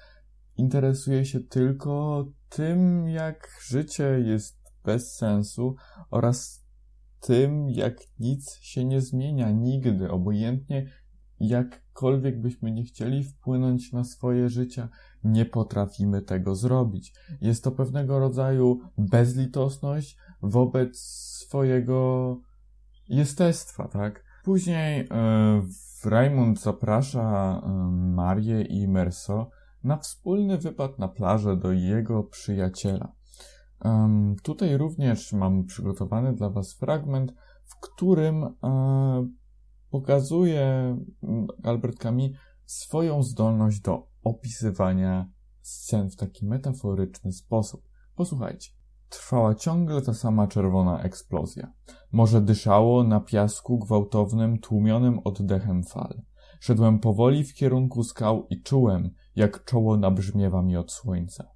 interesuje 0.57 1.25
się 1.25 1.41
tylko 1.41 2.25
tym, 2.49 3.09
jak 3.09 3.49
życie 3.67 4.21
jest 4.25 4.62
bez 4.85 5.17
sensu 5.17 5.75
oraz 6.11 6.67
tym, 7.21 7.69
jak 7.69 7.97
nic 8.19 8.59
się 8.61 8.85
nie 8.85 9.01
zmienia 9.01 9.51
nigdy, 9.51 10.11
obojętnie 10.11 10.87
jakkolwiek 11.41 12.41
byśmy 12.41 12.73
nie 12.73 12.85
chcieli 12.85 13.25
wpłynąć 13.25 13.93
na 13.93 14.05
swoje 14.05 14.49
życie, 14.49 14.89
nie 15.25 15.45
potrafimy 15.45 16.23
tego 16.23 16.55
zrobić. 16.55 17.15
Jest 17.41 17.65
to 17.65 17.73
pewnego 17.73 18.19
rodzaju 18.19 18.81
bezlitosność 18.99 20.17
wobec 20.43 20.99
swojego 20.99 22.41
jestestwa, 23.09 23.89
tak? 23.89 24.25
Później 24.45 25.01
e, 25.01 25.63
Raymond 26.05 26.61
zaprasza 26.61 27.61
e, 27.65 27.69
Marię 27.91 28.63
i 28.63 28.89
Merso 28.89 29.51
na 29.85 29.97
wspólny 29.97 30.59
wypad 30.59 30.99
na 30.99 31.09
plażę 31.09 31.57
do 31.57 31.73
jego 31.73 32.23
przyjaciela. 32.23 33.13
Tutaj 34.43 34.77
również 34.77 35.33
mam 35.33 35.65
przygotowany 35.65 36.35
dla 36.35 36.51
Was 36.51 36.75
fragment, 36.75 37.35
w 37.65 37.81
którym 37.81 38.45
e, 38.45 38.53
pokazuje 39.91 40.97
Albert 41.63 41.99
Camus 41.99 42.31
swoją 42.65 43.23
zdolność 43.23 43.81
do 43.81 44.09
opisywania 44.25 45.31
scen 45.61 46.11
w 46.11 46.17
taki 46.17 46.47
metaforyczny 46.47 47.33
sposób. 47.33 47.89
Posłuchajcie. 48.15 48.71
Trwała 49.09 49.55
ciągle 49.55 50.03
ta 50.03 50.15
sama 50.15 50.47
czerwona 50.47 51.03
eksplozja. 51.03 51.73
Morze 52.13 52.41
dyszało 52.41 53.05
na 53.05 53.21
piasku 53.21 53.79
gwałtownym, 53.79 54.59
tłumionym 54.59 55.19
oddechem 55.25 55.83
fal. 55.85 56.23
Szedłem 56.61 56.99
powoli 56.99 57.45
w 57.45 57.55
kierunku 57.55 58.05
skał 58.05 58.47
i 58.51 58.63
czułem, 58.63 59.11
jak 59.37 59.65
czoło 59.65 59.97
nabrzmiewa 59.97 60.63
mi 60.63 60.77
od 60.77 60.93
słońca. 60.93 61.49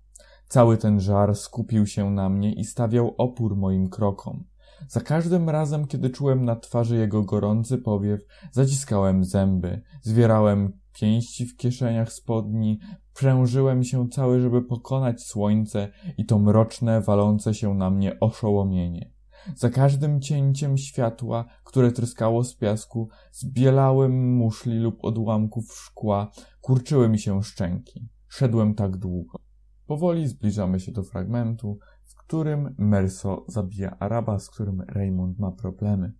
Cały 0.49 0.76
ten 0.76 1.00
żar 1.00 1.35
skupił 1.35 1.87
się 1.87 2.11
na 2.11 2.29
mnie 2.29 2.53
i 2.53 2.65
stawiał 2.65 3.15
opór 3.19 3.57
moim 3.57 3.88
krokom. 3.88 4.45
Za 4.88 5.00
każdym 5.00 5.50
razem, 5.50 5.87
kiedy 5.87 6.11
czułem 6.11 6.45
na 6.45 6.57
twarzy 6.57 6.97
jego 6.97 7.23
gorący 7.23 7.79
powiew, 7.79 8.21
zaciskałem 8.53 9.25
zęby, 9.25 9.83
zwierałem 10.03 10.73
pięści 11.00 11.47
w 11.47 11.57
kieszeniach 11.57 12.12
spodni, 12.12 12.79
prężyłem 13.15 13.85
się 13.85 14.09
cały, 14.09 14.41
żeby 14.41 14.62
pokonać 14.62 15.23
słońce 15.23 15.88
i 16.19 16.26
to 16.26 16.38
mroczne, 16.38 17.00
walące 17.00 17.55
się 17.55 17.75
na 17.75 17.91
mnie 17.91 18.21
oszołomienie. 18.21 19.11
Za 19.57 19.71
każdym 19.71 20.21
cięciem 20.21 20.79
światła, 20.79 21.45
które 21.65 21.93
tryskało 21.93 22.45
z 22.45 22.57
piasku, 22.57 23.09
zbielałem 23.33 24.37
muszli 24.37 24.79
lub 24.79 25.05
odłamków 25.05 25.73
szkła, 25.73 26.31
kurczyły 26.61 27.09
mi 27.09 27.19
się 27.19 27.43
szczęki. 27.43 28.09
Szedłem 28.29 28.75
tak 28.75 28.97
długo. 28.97 29.46
Powoli 29.87 30.28
zbliżamy 30.28 30.81
się 30.81 30.93
do 30.93 31.02
fragmentu, 31.02 31.78
w 32.05 32.14
którym 32.14 32.75
Merso 32.78 33.45
zabija 33.49 33.97
Araba, 33.99 34.38
z 34.38 34.50
którym 34.50 34.81
Raymond 34.81 35.38
ma 35.38 35.52
problemy. 35.52 36.12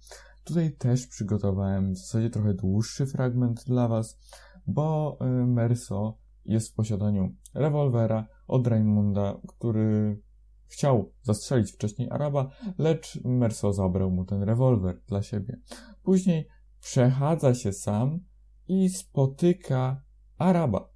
Tutaj 0.45 0.73
też 0.73 1.07
przygotowałem 1.07 1.93
w 1.93 1.99
zasadzie 1.99 2.31
trochę 2.31 2.55
dłuższy 2.55 3.07
fragment 3.07 3.65
dla 3.65 3.89
Was, 3.89 4.19
bo 4.67 5.19
y, 5.21 5.47
Merso 5.47 6.19
jest 6.45 6.73
w 6.73 6.75
posiadaniu 6.75 7.35
rewolwera 7.55 8.27
od 8.47 8.67
Raymonda, 8.67 9.41
który 9.49 10.23
chciał 10.67 11.13
zastrzelić 11.23 11.73
wcześniej 11.73 12.11
Araba, 12.11 12.51
lecz 12.79 13.25
Merso 13.25 13.73
zabrał 13.73 14.11
mu 14.11 14.25
ten 14.25 14.43
rewolwer 14.43 15.01
dla 15.09 15.23
siebie. 15.23 15.61
Później 16.03 16.49
przechadza 16.81 17.55
się 17.55 17.73
sam 17.73 18.21
i 18.69 18.89
spotyka 18.89 20.03
Araba. 20.39 20.96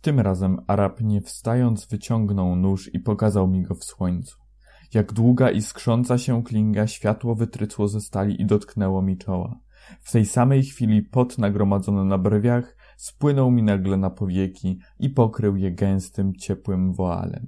Tym 0.00 0.20
razem 0.20 0.60
Arab 0.66 1.00
nie 1.00 1.20
wstając 1.20 1.86
wyciągnął 1.86 2.56
nóż 2.56 2.94
i 2.94 3.00
pokazał 3.00 3.48
mi 3.48 3.62
go 3.62 3.74
w 3.74 3.84
słońcu. 3.84 4.36
Jak 4.94 5.12
długa 5.12 5.50
i 5.50 5.62
skrząca 5.62 6.18
się 6.18 6.44
klinga 6.44 6.86
światło 6.86 7.34
wytrycło 7.34 7.88
ze 7.88 8.00
stali 8.00 8.42
i 8.42 8.46
dotknęło 8.46 9.02
mi 9.02 9.18
czoła. 9.18 9.60
W 10.00 10.12
tej 10.12 10.26
samej 10.26 10.62
chwili 10.62 11.02
pot 11.02 11.38
nagromadzony 11.38 12.04
na 12.04 12.18
brwiach 12.18 12.76
spłynął 12.96 13.50
mi 13.50 13.62
nagle 13.62 13.96
na 13.96 14.10
powieki 14.10 14.78
i 14.98 15.10
pokrył 15.10 15.56
je 15.56 15.72
gęstym, 15.72 16.34
ciepłym 16.34 16.94
woalem. 16.94 17.46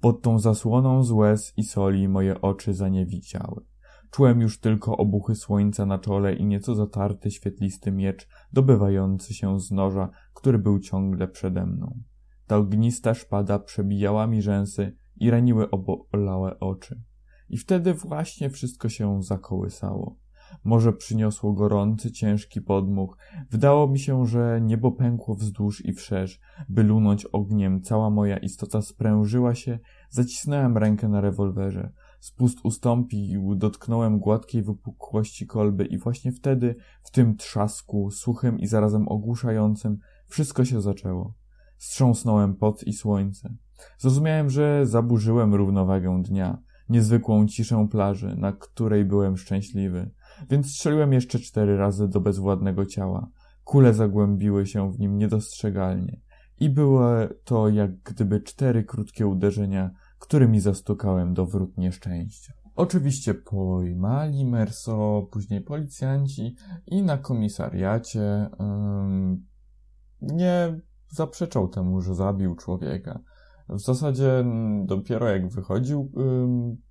Pod 0.00 0.22
tą 0.22 0.38
zasłoną 0.38 1.04
z 1.04 1.10
łez 1.10 1.52
i 1.56 1.64
soli 1.64 2.08
moje 2.08 2.40
oczy 2.40 2.74
zaniewidziały. 2.74 3.64
Czułem 4.10 4.40
już 4.40 4.60
tylko 4.60 4.96
obuchy 4.96 5.34
słońca 5.34 5.86
na 5.86 5.98
czole 5.98 6.34
i 6.34 6.46
nieco 6.46 6.74
zatarty 6.74 7.30
świetlisty 7.30 7.92
miecz 7.92 8.28
dobywający 8.52 9.34
się 9.34 9.60
z 9.60 9.70
noża, 9.70 10.10
który 10.34 10.58
był 10.58 10.78
ciągle 10.78 11.28
przede 11.28 11.66
mną. 11.66 12.00
Ta 12.46 12.56
ognista 12.56 13.14
szpada 13.14 13.58
przebijała 13.58 14.26
mi 14.26 14.42
rzęsy 14.42 14.96
i 15.16 15.30
raniły 15.30 15.70
obolałe 15.70 16.60
oczy. 16.60 17.02
I 17.48 17.56
wtedy 17.56 17.94
właśnie 17.94 18.50
wszystko 18.50 18.88
się 18.88 19.22
zakołysało. 19.22 20.16
Morze 20.64 20.92
przyniosło 20.92 21.52
gorący, 21.52 22.12
ciężki 22.12 22.60
podmuch. 22.60 23.16
Wydało 23.50 23.88
mi 23.88 23.98
się, 23.98 24.26
że 24.26 24.60
niebo 24.62 24.92
pękło 24.92 25.34
wzdłuż 25.34 25.84
i 25.84 25.92
wszerz. 25.92 26.40
By 26.68 26.82
lunąć 26.82 27.24
ogniem, 27.24 27.82
cała 27.82 28.10
moja 28.10 28.36
istota 28.36 28.82
sprężyła 28.82 29.54
się, 29.54 29.78
zacisnąłem 30.10 30.78
rękę 30.78 31.08
na 31.08 31.20
rewolwerze. 31.20 31.92
Spust 32.20 32.58
ustąpił, 32.62 33.54
dotknąłem 33.54 34.18
gładkiej 34.18 34.62
wypukłości 34.62 35.46
kolby 35.46 35.84
i 35.84 35.98
właśnie 35.98 36.32
wtedy, 36.32 36.76
w 37.02 37.10
tym 37.10 37.36
trzasku, 37.36 38.10
suchym 38.10 38.58
i 38.58 38.66
zarazem 38.66 39.08
ogłuszającym, 39.08 39.98
wszystko 40.26 40.64
się 40.64 40.80
zaczęło. 40.80 41.34
Strząsnąłem 41.78 42.54
pot 42.54 42.82
i 42.84 42.92
słońce. 42.92 43.54
Zrozumiałem, 43.98 44.50
że 44.50 44.86
zaburzyłem 44.86 45.54
równowagę 45.54 46.22
dnia, 46.22 46.58
niezwykłą 46.88 47.46
ciszę 47.46 47.88
plaży, 47.90 48.36
na 48.36 48.52
której 48.52 49.04
byłem 49.04 49.36
szczęśliwy, 49.36 50.10
więc 50.50 50.66
strzeliłem 50.66 51.12
jeszcze 51.12 51.38
cztery 51.38 51.76
razy 51.76 52.08
do 52.08 52.20
bezwładnego 52.20 52.86
ciała. 52.86 53.30
Kule 53.64 53.94
zagłębiły 53.94 54.66
się 54.66 54.92
w 54.92 54.98
nim 54.98 55.18
niedostrzegalnie. 55.18 56.20
i 56.60 56.70
były 56.70 57.38
to 57.44 57.68
jak 57.68 58.02
gdyby 58.02 58.40
cztery 58.40 58.84
krótkie 58.84 59.26
uderzenia, 59.26 59.90
którymi 60.18 60.60
zastukałem 60.60 61.34
do 61.34 61.46
wrót 61.46 61.78
nieszczęścia. 61.78 62.52
Oczywiście 62.74 63.34
pojmali 63.34 64.44
Merso, 64.44 65.28
później 65.32 65.60
policjanci 65.60 66.56
i 66.86 67.02
na 67.02 67.18
komisariacie 67.18 68.50
nie 70.20 70.80
zaprzeczał 71.08 71.68
temu, 71.68 72.00
że 72.00 72.14
zabił 72.14 72.54
człowieka. 72.54 73.20
W 73.68 73.80
zasadzie 73.80 74.44
dopiero 74.84 75.28
jak 75.28 75.52
wychodził 75.52 76.12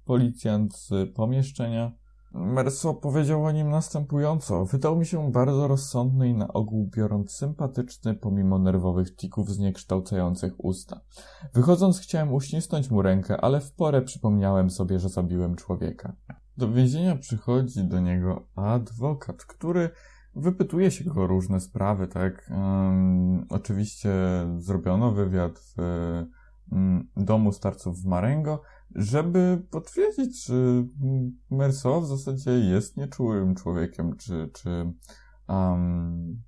policjant 0.05 0.75
z 0.75 1.13
pomieszczenia, 1.15 1.91
Merso 2.38 2.94
powiedział 2.94 3.46
o 3.46 3.51
nim 3.51 3.70
następująco. 3.70 4.65
Wydał 4.65 4.96
mi 4.96 5.06
się 5.06 5.32
bardzo 5.32 5.67
rozsądny 5.67 6.29
i 6.29 6.34
na 6.34 6.48
ogół 6.48 6.89
biorąc 6.96 7.32
sympatyczny, 7.32 8.15
pomimo 8.15 8.60
nerwowych 8.60 9.15
tików 9.15 9.50
zniekształcających 9.50 10.53
usta. 10.58 11.01
Wychodząc 11.53 12.00
chciałem 12.00 12.34
uścisnąć 12.34 12.91
mu 12.91 13.01
rękę, 13.01 13.41
ale 13.41 13.62
w 13.62 13.72
porę 13.72 14.01
przypomniałem 14.01 14.70
sobie, 14.70 15.00
że 15.00 15.10
zabiłem 15.10 15.56
człowieka. 15.56 16.15
Do 16.58 16.72
więzienia 16.72 17.15
przychodzi 17.15 17.84
do 17.84 18.00
niego 18.00 18.48
adwokat, 18.56 19.46
który 19.46 19.89
wypytuje 20.36 20.91
się 20.91 21.06
go 21.06 21.24
o 21.24 21.27
różne 21.27 21.60
sprawy, 21.60 22.08
tak? 22.08 22.50
Um, 22.51 23.46
oczywiście 23.50 24.12
zrobiono 24.58 25.12
wywiad 25.12 25.60
w 25.60 25.77
um, 26.72 27.08
domu 27.17 27.51
starców 27.51 28.01
w 28.01 28.06
Marengo, 28.06 28.62
żeby 28.96 29.63
potwierdzić, 29.72 30.46
czy 30.46 30.86
Merso 31.50 32.01
w 32.01 32.08
zasadzie 32.08 32.51
jest 32.51 32.98
nieczułym 32.98 33.56
człowiekiem, 33.56 34.17
czy, 34.17 34.50
czy 34.53 34.94
um, 35.48 36.41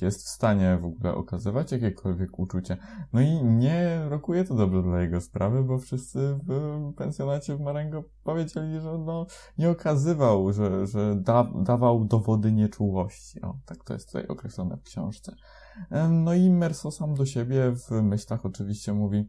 jest 0.00 0.26
w 0.26 0.28
stanie 0.28 0.78
w 0.80 0.84
ogóle 0.84 1.14
okazywać 1.14 1.72
jakiekolwiek 1.72 2.38
uczucie. 2.38 2.76
No 3.12 3.20
i 3.20 3.44
nie 3.44 4.04
rokuje 4.08 4.44
to 4.44 4.54
dobrze 4.54 4.82
dla 4.82 5.00
jego 5.00 5.20
sprawy, 5.20 5.64
bo 5.64 5.78
wszyscy 5.78 6.38
w 6.46 6.92
pensjonacie 6.96 7.56
w 7.56 7.60
Marengo 7.60 8.04
powiedzieli, 8.24 8.80
że 8.80 8.98
no, 8.98 9.26
nie 9.58 9.70
okazywał, 9.70 10.52
że, 10.52 10.86
że 10.86 11.16
da, 11.16 11.52
dawał 11.62 12.04
dowody 12.04 12.52
nieczułości. 12.52 13.42
O, 13.42 13.58
tak 13.66 13.84
to 13.84 13.94
jest 13.94 14.06
tutaj 14.06 14.26
określone 14.26 14.76
w 14.76 14.82
książce. 14.82 15.34
No 16.10 16.34
i 16.34 16.50
Merso 16.50 16.90
sam 16.90 17.14
do 17.14 17.26
siebie 17.26 17.72
w 17.72 17.90
myślach 18.02 18.46
oczywiście 18.46 18.92
mówi, 18.92 19.28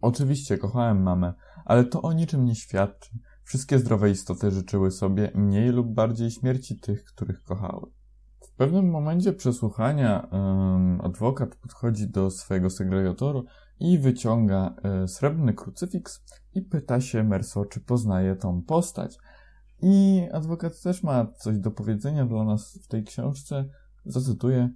Oczywiście 0.00 0.58
kochałem 0.58 1.02
mamę, 1.02 1.34
ale 1.64 1.84
to 1.84 2.02
o 2.02 2.12
niczym 2.12 2.44
nie 2.44 2.54
świadczy. 2.54 3.18
Wszystkie 3.44 3.78
zdrowe 3.78 4.10
istoty 4.10 4.50
życzyły 4.50 4.90
sobie 4.90 5.30
mniej 5.34 5.70
lub 5.70 5.94
bardziej 5.94 6.30
śmierci 6.30 6.80
tych, 6.80 7.04
których 7.04 7.42
kochały. 7.42 7.90
W 8.40 8.52
pewnym 8.56 8.90
momencie 8.90 9.32
przesłuchania 9.32 10.28
um, 10.32 11.00
adwokat 11.00 11.56
podchodzi 11.56 12.08
do 12.08 12.30
swojego 12.30 12.70
segregatoru 12.70 13.44
i 13.80 13.98
wyciąga 13.98 14.74
e, 14.82 15.08
srebrny 15.08 15.54
krucyfiks 15.54 16.24
i 16.54 16.62
pyta 16.62 17.00
się 17.00 17.24
Merso, 17.24 17.64
czy 17.64 17.80
poznaje 17.80 18.36
tą 18.36 18.62
postać. 18.62 19.18
I 19.82 20.22
adwokat 20.32 20.82
też 20.82 21.02
ma 21.02 21.26
coś 21.26 21.58
do 21.58 21.70
powiedzenia 21.70 22.26
dla 22.26 22.44
nas 22.44 22.78
w 22.84 22.86
tej 22.86 23.04
książce. 23.04 23.64
Zacytuję. 24.04 24.70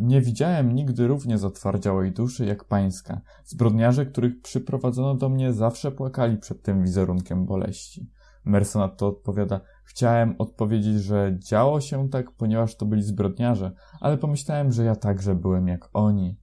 Nie 0.00 0.20
widziałem 0.20 0.74
nigdy 0.74 1.06
równie 1.06 1.38
zatwardziałej 1.38 2.12
duszy 2.12 2.46
jak 2.46 2.64
pańska. 2.64 3.20
Zbrodniarze, 3.44 4.06
których 4.06 4.40
przyprowadzono 4.42 5.14
do 5.14 5.28
mnie, 5.28 5.52
zawsze 5.52 5.92
płakali 5.92 6.36
przed 6.36 6.62
tym 6.62 6.82
wizerunkiem 6.82 7.46
boleści. 7.46 8.10
Merson 8.44 8.90
to 8.96 9.06
odpowiada, 9.06 9.60
chciałem 9.84 10.34
odpowiedzieć, 10.38 10.94
że 10.94 11.36
działo 11.38 11.80
się 11.80 12.08
tak, 12.08 12.30
ponieważ 12.30 12.76
to 12.76 12.86
byli 12.86 13.02
zbrodniarze, 13.02 13.72
ale 14.00 14.18
pomyślałem, 14.18 14.72
że 14.72 14.84
ja 14.84 14.96
także 14.96 15.34
byłem 15.34 15.68
jak 15.68 15.88
oni. 15.92 16.38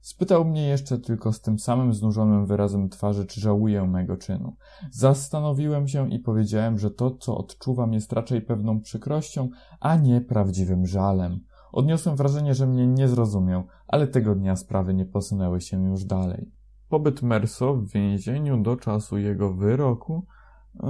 Spytał 0.00 0.44
mnie 0.44 0.68
jeszcze 0.68 0.98
tylko 0.98 1.32
z 1.32 1.40
tym 1.40 1.58
samym 1.58 1.94
znużonym 1.94 2.46
wyrazem 2.46 2.88
twarzy, 2.88 3.26
czy 3.26 3.40
żałuję 3.40 3.86
mego 3.86 4.16
czynu. 4.16 4.56
Zastanowiłem 4.90 5.88
się 5.88 6.10
i 6.10 6.18
powiedziałem, 6.18 6.78
że 6.78 6.90
to, 6.90 7.10
co 7.10 7.38
odczuwam, 7.38 7.92
jest 7.92 8.12
raczej 8.12 8.42
pewną 8.42 8.80
przykrością, 8.80 9.48
a 9.80 9.96
nie 9.96 10.20
prawdziwym 10.20 10.86
żalem. 10.86 11.40
Odniosłem 11.72 12.16
wrażenie, 12.16 12.54
że 12.54 12.66
mnie 12.66 12.86
nie 12.86 13.08
zrozumiał, 13.08 13.66
ale 13.88 14.06
tego 14.06 14.34
dnia 14.34 14.56
sprawy 14.56 14.94
nie 14.94 15.06
posunęły 15.06 15.60
się 15.60 15.84
już 15.84 16.04
dalej. 16.04 16.50
Pobyt 16.88 17.22
Merso 17.22 17.74
w 17.74 17.88
więzieniu 17.88 18.62
do 18.62 18.76
czasu 18.76 19.18
jego 19.18 19.54
wyroku 19.54 20.26
yy, 20.74 20.82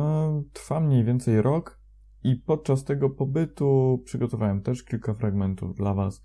trwa 0.53 0.81
mniej 0.81 1.05
więcej 1.05 1.43
rok 1.43 1.81
i 2.25 2.37
podczas 2.37 2.85
tego 2.85 3.11
pobytu 3.11 4.03
przygotowałem 4.05 4.63
też 4.63 4.85
kilka 4.85 5.15
fragmentów 5.15 5.75
dla 5.75 5.95
Was. 5.95 6.23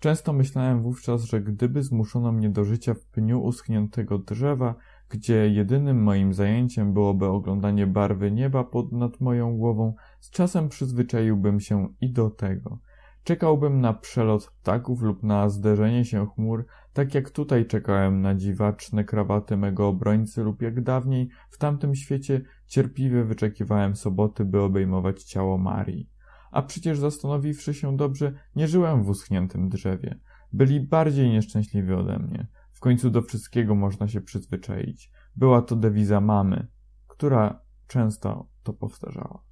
Często 0.00 0.32
myślałem 0.32 0.82
wówczas, 0.82 1.22
że 1.22 1.40
gdyby 1.40 1.82
zmuszono 1.82 2.32
mnie 2.32 2.50
do 2.50 2.64
życia 2.64 2.94
w 2.94 3.06
pniu 3.06 3.42
uschniętego 3.42 4.18
drzewa, 4.18 4.74
gdzie 5.08 5.48
jedynym 5.48 6.02
moim 6.02 6.34
zajęciem 6.34 6.92
byłoby 6.92 7.26
oglądanie 7.26 7.86
barwy 7.86 8.30
nieba 8.30 8.64
pod 8.64 8.92
nad 8.92 9.20
moją 9.20 9.56
głową, 9.56 9.94
z 10.20 10.30
czasem 10.30 10.68
przyzwyczaiłbym 10.68 11.60
się 11.60 11.88
i 12.00 12.12
do 12.12 12.30
tego– 12.30 12.78
Czekałbym 13.24 13.80
na 13.80 13.92
przelot 13.92 14.46
ptaków 14.46 15.02
lub 15.02 15.22
na 15.22 15.48
zderzenie 15.48 16.04
się 16.04 16.26
chmur, 16.26 16.66
tak 16.92 17.14
jak 17.14 17.30
tutaj 17.30 17.66
czekałem 17.66 18.22
na 18.22 18.34
dziwaczne 18.34 19.04
krawaty 19.04 19.56
mego 19.56 19.88
obrońcy 19.88 20.42
lub 20.42 20.62
jak 20.62 20.82
dawniej 20.82 21.28
w 21.50 21.58
tamtym 21.58 21.94
świecie 21.94 22.40
cierpliwie 22.66 23.24
wyczekiwałem 23.24 23.96
soboty, 23.96 24.44
by 24.44 24.60
obejmować 24.60 25.22
ciało 25.22 25.58
Marii. 25.58 26.10
A 26.50 26.62
przecież 26.62 26.98
zastanowiwszy 26.98 27.74
się 27.74 27.96
dobrze, 27.96 28.32
nie 28.56 28.68
żyłem 28.68 29.04
w 29.04 29.08
uschniętym 29.08 29.68
drzewie. 29.68 30.18
Byli 30.52 30.80
bardziej 30.80 31.30
nieszczęśliwi 31.30 31.92
ode 31.92 32.18
mnie. 32.18 32.46
W 32.72 32.80
końcu 32.80 33.10
do 33.10 33.22
wszystkiego 33.22 33.74
można 33.74 34.08
się 34.08 34.20
przyzwyczaić. 34.20 35.12
Była 35.36 35.62
to 35.62 35.76
dewiza 35.76 36.20
mamy, 36.20 36.66
która 37.06 37.60
często 37.86 38.48
to 38.62 38.72
powtarzała. 38.72 39.42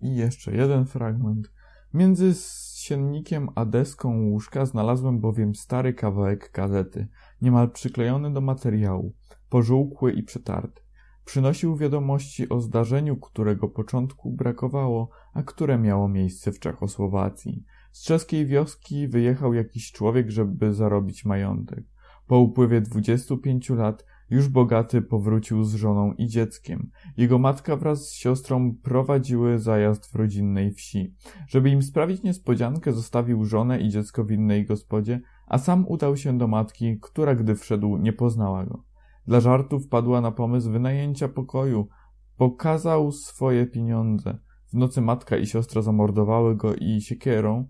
I 0.00 0.16
jeszcze 0.16 0.52
jeden 0.52 0.86
fragment. 0.86 1.53
Między 1.94 2.34
siennikiem 2.74 3.48
a 3.54 3.64
deską 3.64 4.20
łóżka 4.20 4.66
znalazłem 4.66 5.20
bowiem 5.20 5.54
stary 5.54 5.94
kawałek 5.94 6.50
gazety, 6.54 7.08
niemal 7.42 7.70
przyklejony 7.70 8.32
do 8.32 8.40
materiału, 8.40 9.14
pożółkły 9.48 10.12
i 10.12 10.22
przetarty. 10.22 10.82
Przynosił 11.24 11.76
wiadomości 11.76 12.48
o 12.48 12.60
zdarzeniu, 12.60 13.16
którego 13.16 13.68
początku 13.68 14.30
brakowało, 14.30 15.10
a 15.34 15.42
które 15.42 15.78
miało 15.78 16.08
miejsce 16.08 16.52
w 16.52 16.58
Czechosłowacji. 16.58 17.64
Z 17.92 18.04
czeskiej 18.04 18.46
wioski 18.46 19.08
wyjechał 19.08 19.54
jakiś 19.54 19.92
człowiek, 19.92 20.30
żeby 20.30 20.74
zarobić 20.74 21.24
majątek. 21.24 21.84
Po 22.26 22.38
upływie 22.38 22.80
25 22.80 23.70
lat 23.70 24.04
już 24.30 24.48
bogaty 24.48 25.02
powrócił 25.02 25.64
z 25.64 25.74
żoną 25.74 26.12
i 26.12 26.26
dzieckiem. 26.26 26.90
Jego 27.16 27.38
matka 27.38 27.76
wraz 27.76 28.08
z 28.08 28.12
siostrą 28.12 28.74
prowadziły 28.82 29.58
zajazd 29.58 30.12
w 30.12 30.14
rodzinnej 30.14 30.72
wsi. 30.72 31.14
Żeby 31.48 31.70
im 31.70 31.82
sprawić 31.82 32.22
niespodziankę, 32.22 32.92
zostawił 32.92 33.44
żonę 33.44 33.80
i 33.80 33.88
dziecko 33.88 34.24
w 34.24 34.30
innej 34.30 34.66
gospodzie, 34.66 35.20
a 35.46 35.58
sam 35.58 35.88
udał 35.88 36.16
się 36.16 36.38
do 36.38 36.48
matki, 36.48 36.98
która 37.00 37.34
gdy 37.34 37.54
wszedł 37.54 37.96
nie 37.96 38.12
poznała 38.12 38.66
go. 38.66 38.84
Dla 39.26 39.40
żartu 39.40 39.80
wpadła 39.80 40.20
na 40.20 40.32
pomysł 40.32 40.70
wynajęcia 40.70 41.28
pokoju. 41.28 41.88
Pokazał 42.36 43.12
swoje 43.12 43.66
pieniądze. 43.66 44.38
W 44.72 44.76
nocy 44.76 45.00
matka 45.00 45.36
i 45.36 45.46
siostra 45.46 45.82
zamordowały 45.82 46.56
go 46.56 46.74
i 46.74 47.00
siekierą 47.00 47.68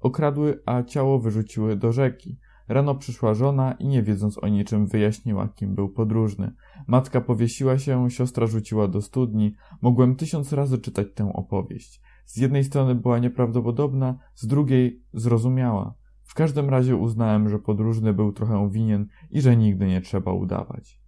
okradły, 0.00 0.62
a 0.66 0.82
ciało 0.82 1.18
wyrzuciły 1.18 1.76
do 1.76 1.92
rzeki. 1.92 2.38
Rano 2.72 2.94
przyszła 2.94 3.34
żona 3.34 3.72
i 3.72 3.88
nie 3.88 4.02
wiedząc 4.02 4.38
o 4.38 4.48
niczym 4.48 4.86
wyjaśniła, 4.86 5.48
kim 5.48 5.74
był 5.74 5.88
podróżny. 5.88 6.54
Matka 6.86 7.20
powiesiła 7.20 7.78
się, 7.78 8.10
siostra 8.10 8.46
rzuciła 8.46 8.88
do 8.88 9.02
studni. 9.02 9.54
Mogłem 9.82 10.16
tysiąc 10.16 10.52
razy 10.52 10.78
czytać 10.78 11.06
tę 11.14 11.32
opowieść. 11.32 12.00
Z 12.24 12.36
jednej 12.36 12.64
strony 12.64 12.94
była 12.94 13.18
nieprawdopodobna, 13.18 14.18
z 14.34 14.46
drugiej 14.46 15.02
zrozumiała. 15.12 15.94
W 16.22 16.34
każdym 16.34 16.70
razie 16.70 16.96
uznałem, 16.96 17.48
że 17.48 17.58
podróżny 17.58 18.14
był 18.14 18.32
trochę 18.32 18.70
winien 18.70 19.06
i 19.30 19.40
że 19.40 19.56
nigdy 19.56 19.86
nie 19.86 20.00
trzeba 20.00 20.32
udawać. 20.32 21.00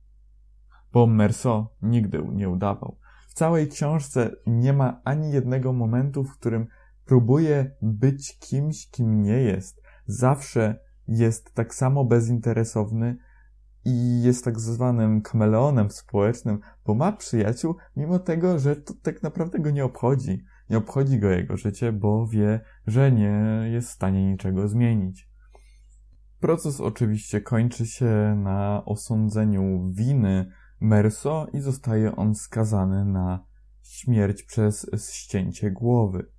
Bo 0.92 1.06
Merceau 1.06 1.66
nigdy 1.82 2.22
nie 2.32 2.48
udawał. 2.48 2.98
W 3.28 3.34
całej 3.34 3.68
książce 3.68 4.30
nie 4.46 4.72
ma 4.72 5.00
ani 5.04 5.32
jednego 5.32 5.72
momentu, 5.72 6.24
w 6.24 6.32
którym 6.32 6.66
próbuje 7.04 7.76
być 7.82 8.38
kimś, 8.38 8.90
kim 8.90 9.22
nie 9.22 9.36
jest. 9.36 9.82
Zawsze 10.06 10.83
jest 11.08 11.54
tak 11.54 11.74
samo 11.74 12.04
bezinteresowny 12.04 13.16
i 13.84 14.22
jest 14.22 14.44
tak 14.44 14.60
zwanym 14.60 15.22
kameleonem 15.22 15.90
społecznym, 15.90 16.60
bo 16.86 16.94
ma 16.94 17.12
przyjaciół, 17.12 17.76
mimo 17.96 18.18
tego, 18.18 18.58
że 18.58 18.76
to 18.76 18.94
tak 19.02 19.22
naprawdę 19.22 19.58
go 19.58 19.70
nie 19.70 19.84
obchodzi. 19.84 20.44
Nie 20.70 20.78
obchodzi 20.78 21.18
go 21.18 21.30
jego 21.30 21.56
życie, 21.56 21.92
bo 21.92 22.26
wie, 22.26 22.60
że 22.86 23.12
nie 23.12 23.62
jest 23.72 23.88
w 23.88 23.92
stanie 23.92 24.32
niczego 24.32 24.68
zmienić. 24.68 25.28
Proces 26.40 26.80
oczywiście 26.80 27.40
kończy 27.40 27.86
się 27.86 28.36
na 28.42 28.82
osądzeniu 28.84 29.90
winy 29.92 30.50
Merso 30.80 31.46
i 31.52 31.60
zostaje 31.60 32.16
on 32.16 32.34
skazany 32.34 33.04
na 33.04 33.44
śmierć 33.82 34.42
przez 34.42 34.90
ścięcie 35.12 35.70
głowy. 35.70 36.33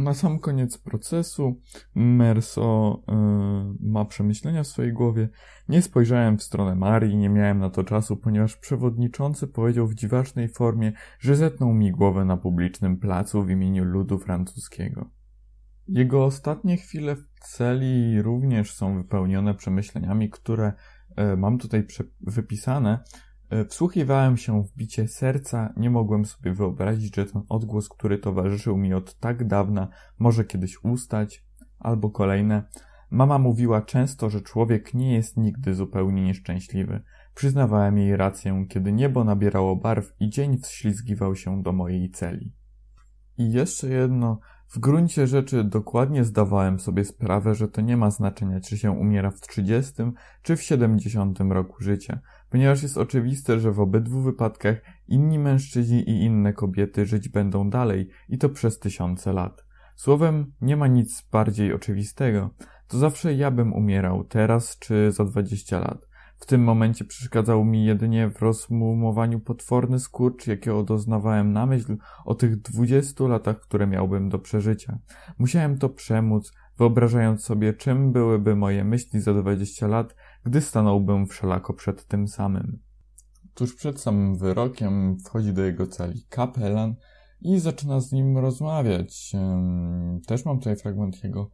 Na 0.00 0.14
sam 0.14 0.38
koniec 0.38 0.78
procesu 0.78 1.60
Merso 1.94 3.02
yy, 3.08 3.90
ma 3.90 4.04
przemyślenia 4.04 4.62
w 4.62 4.66
swojej 4.66 4.92
głowie. 4.92 5.28
Nie 5.68 5.82
spojrzałem 5.82 6.38
w 6.38 6.42
stronę 6.42 6.74
Marii, 6.74 7.16
nie 7.16 7.28
miałem 7.28 7.58
na 7.58 7.70
to 7.70 7.84
czasu, 7.84 8.16
ponieważ 8.16 8.56
przewodniczący 8.56 9.48
powiedział 9.48 9.86
w 9.86 9.94
dziwacznej 9.94 10.48
formie, 10.48 10.92
że 11.18 11.36
zetnął 11.36 11.74
mi 11.74 11.92
głowę 11.92 12.24
na 12.24 12.36
publicznym 12.36 12.96
placu 12.96 13.44
w 13.44 13.50
imieniu 13.50 13.84
ludu 13.84 14.18
francuskiego. 14.18 15.10
Jego 15.88 16.24
ostatnie 16.24 16.76
chwile 16.76 17.16
w 17.16 17.26
celi 17.40 18.22
również 18.22 18.74
są 18.74 18.96
wypełnione 18.96 19.54
przemyśleniami, 19.54 20.30
które 20.30 20.72
yy, 21.16 21.36
mam 21.36 21.58
tutaj 21.58 21.86
wypisane, 22.20 23.04
wsłuchiwałem 23.68 24.36
się 24.36 24.64
w 24.64 24.76
bicie 24.76 25.08
serca, 25.08 25.72
nie 25.76 25.90
mogłem 25.90 26.24
sobie 26.24 26.52
wyobrazić, 26.52 27.16
że 27.16 27.26
ten 27.26 27.42
odgłos, 27.48 27.88
który 27.88 28.18
towarzyszył 28.18 28.76
mi 28.76 28.94
od 28.94 29.18
tak 29.18 29.46
dawna, 29.46 29.88
może 30.18 30.44
kiedyś 30.44 30.84
ustać, 30.84 31.44
albo 31.78 32.10
kolejne. 32.10 32.62
Mama 33.10 33.38
mówiła 33.38 33.82
często, 33.82 34.30
że 34.30 34.40
człowiek 34.40 34.94
nie 34.94 35.14
jest 35.14 35.36
nigdy 35.36 35.74
zupełnie 35.74 36.22
nieszczęśliwy. 36.22 37.02
Przyznawałem 37.34 37.98
jej 37.98 38.16
rację, 38.16 38.66
kiedy 38.68 38.92
niebo 38.92 39.24
nabierało 39.24 39.76
barw 39.76 40.12
i 40.20 40.30
dzień 40.30 40.58
wślizgiwał 40.58 41.36
się 41.36 41.62
do 41.62 41.72
mojej 41.72 42.10
celi. 42.10 42.52
I 43.38 43.52
jeszcze 43.52 43.88
jedno, 43.88 44.40
w 44.68 44.78
gruncie 44.78 45.26
rzeczy 45.26 45.64
dokładnie 45.64 46.24
zdawałem 46.24 46.80
sobie 46.80 47.04
sprawę, 47.04 47.54
że 47.54 47.68
to 47.68 47.80
nie 47.80 47.96
ma 47.96 48.10
znaczenia, 48.10 48.60
czy 48.60 48.78
się 48.78 48.90
umiera 48.90 49.30
w 49.30 49.40
30 49.40 49.92
czy 50.42 50.56
w 50.56 50.62
70 50.62 51.40
roku 51.40 51.82
życia, 51.82 52.20
ponieważ 52.50 52.82
jest 52.82 52.98
oczywiste, 52.98 53.60
że 53.60 53.72
w 53.72 53.80
obydwu 53.80 54.20
wypadkach 54.20 54.76
inni 55.08 55.38
mężczyźni 55.38 56.10
i 56.10 56.24
inne 56.24 56.52
kobiety 56.52 57.06
żyć 57.06 57.28
będą 57.28 57.70
dalej 57.70 58.08
i 58.28 58.38
to 58.38 58.48
przez 58.48 58.78
tysiące 58.78 59.32
lat. 59.32 59.64
Słowem, 59.96 60.52
nie 60.60 60.76
ma 60.76 60.86
nic 60.86 61.28
bardziej 61.32 61.74
oczywistego. 61.74 62.50
To 62.88 62.98
zawsze 62.98 63.34
ja 63.34 63.50
bym 63.50 63.72
umierał, 63.72 64.24
teraz 64.24 64.78
czy 64.78 65.12
za 65.12 65.24
20 65.24 65.78
lat. 65.78 66.10
W 66.40 66.46
tym 66.46 66.62
momencie 66.62 67.04
przeszkadzał 67.04 67.64
mi 67.64 67.84
jedynie 67.84 68.30
w 68.30 68.42
rozmumowaniu 68.42 69.40
potworny 69.40 69.98
skurcz, 69.98 70.46
jakiego 70.46 70.82
doznawałem 70.82 71.52
na 71.52 71.66
myśl 71.66 71.96
o 72.24 72.34
tych 72.34 72.60
dwudziestu 72.60 73.28
latach, 73.28 73.60
które 73.60 73.86
miałbym 73.86 74.28
do 74.28 74.38
przeżycia. 74.38 74.98
Musiałem 75.38 75.78
to 75.78 75.88
przemóc, 75.88 76.52
wyobrażając 76.78 77.44
sobie, 77.44 77.74
czym 77.74 78.12
byłyby 78.12 78.56
moje 78.56 78.84
myśli 78.84 79.20
za 79.20 79.34
dwadzieścia 79.34 79.86
lat, 79.86 80.14
gdy 80.44 80.60
stanąłbym 80.60 81.26
wszelako 81.26 81.74
przed 81.74 82.06
tym 82.06 82.28
samym. 82.28 82.78
Tuż 83.54 83.74
przed 83.74 84.00
samym 84.00 84.36
wyrokiem 84.36 85.18
wchodzi 85.18 85.52
do 85.52 85.62
jego 85.62 85.86
celi 85.86 86.24
kapelan 86.28 86.94
i 87.40 87.58
zaczyna 87.58 88.00
z 88.00 88.12
nim 88.12 88.38
rozmawiać. 88.38 89.32
Też 90.26 90.44
mam 90.44 90.58
tutaj 90.58 90.76
fragment 90.76 91.24
jego. 91.24 91.50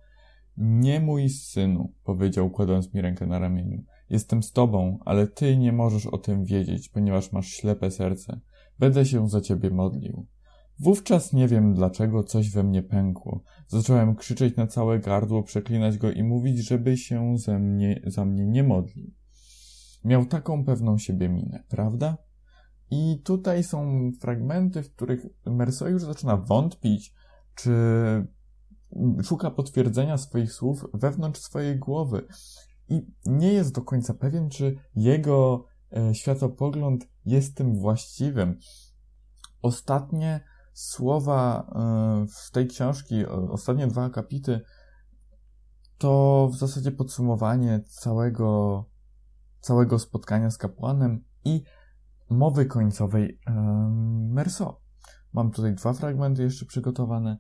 Nie 0.56 1.00
mój 1.00 1.28
synu, 1.28 1.92
powiedział, 2.04 2.50
kładąc 2.50 2.94
mi 2.94 3.00
rękę 3.00 3.26
na 3.26 3.38
ramieniu. 3.38 3.84
Jestem 4.10 4.42
z 4.42 4.52
tobą, 4.52 4.98
ale 5.04 5.26
ty 5.26 5.56
nie 5.56 5.72
możesz 5.72 6.06
o 6.06 6.18
tym 6.18 6.44
wiedzieć, 6.44 6.88
ponieważ 6.88 7.32
masz 7.32 7.46
ślepe 7.46 7.90
serce. 7.90 8.40
Będę 8.78 9.04
się 9.04 9.28
za 9.28 9.40
ciebie 9.40 9.70
modlił. 9.70 10.26
Wówczas 10.80 11.32
nie 11.32 11.48
wiem 11.48 11.74
dlaczego 11.74 12.24
coś 12.24 12.50
we 12.50 12.62
mnie 12.62 12.82
pękło. 12.82 13.42
Zacząłem 13.68 14.16
krzyczeć 14.16 14.56
na 14.56 14.66
całe 14.66 14.98
gardło, 14.98 15.42
przeklinać 15.42 15.98
go 15.98 16.10
i 16.10 16.22
mówić, 16.22 16.68
żeby 16.68 16.96
się 16.96 17.38
ze 17.38 17.58
mnie, 17.58 18.02
za 18.06 18.24
mnie 18.24 18.46
nie 18.46 18.62
modlił. 18.62 19.10
Miał 20.04 20.26
taką 20.26 20.64
pewną 20.64 20.98
siebie 20.98 21.28
minę, 21.28 21.64
prawda? 21.68 22.18
I 22.90 23.20
tutaj 23.24 23.64
są 23.64 24.10
fragmenty, 24.20 24.82
w 24.82 24.92
których 24.92 25.26
Merceau 25.46 25.90
już 25.90 26.02
zaczyna 26.02 26.36
wątpić, 26.36 27.14
czy 27.54 27.72
szuka 29.24 29.50
potwierdzenia 29.50 30.18
swoich 30.18 30.52
słów 30.52 30.86
wewnątrz 30.94 31.40
swojej 31.40 31.78
głowy 31.78 32.26
i 32.88 33.06
nie 33.26 33.52
jest 33.52 33.74
do 33.74 33.82
końca 33.82 34.14
pewien, 34.14 34.48
czy 34.48 34.76
jego 34.96 35.64
e, 35.96 36.14
światopogląd 36.14 37.08
jest 37.24 37.56
tym 37.56 37.74
właściwym. 37.74 38.58
Ostatnie 39.62 40.40
słowa 40.76 41.70
e, 41.74 42.26
z 42.28 42.50
tej 42.50 42.66
książki, 42.66 43.26
ostatnie 43.26 43.86
dwa 43.86 44.04
akapity, 44.04 44.60
to 45.98 46.48
w 46.52 46.56
zasadzie 46.56 46.92
podsumowanie 46.92 47.80
całego, 47.88 48.84
całego 49.60 49.98
spotkania 49.98 50.50
z 50.50 50.58
kapłanem 50.58 51.24
i 51.44 51.62
mowy 52.30 52.66
końcowej 52.66 53.40
e, 53.46 53.52
Merso. 54.28 54.80
Mam 55.32 55.50
tutaj 55.50 55.74
dwa 55.74 55.92
fragmenty 55.92 56.42
jeszcze 56.42 56.66
przygotowane. 56.66 57.36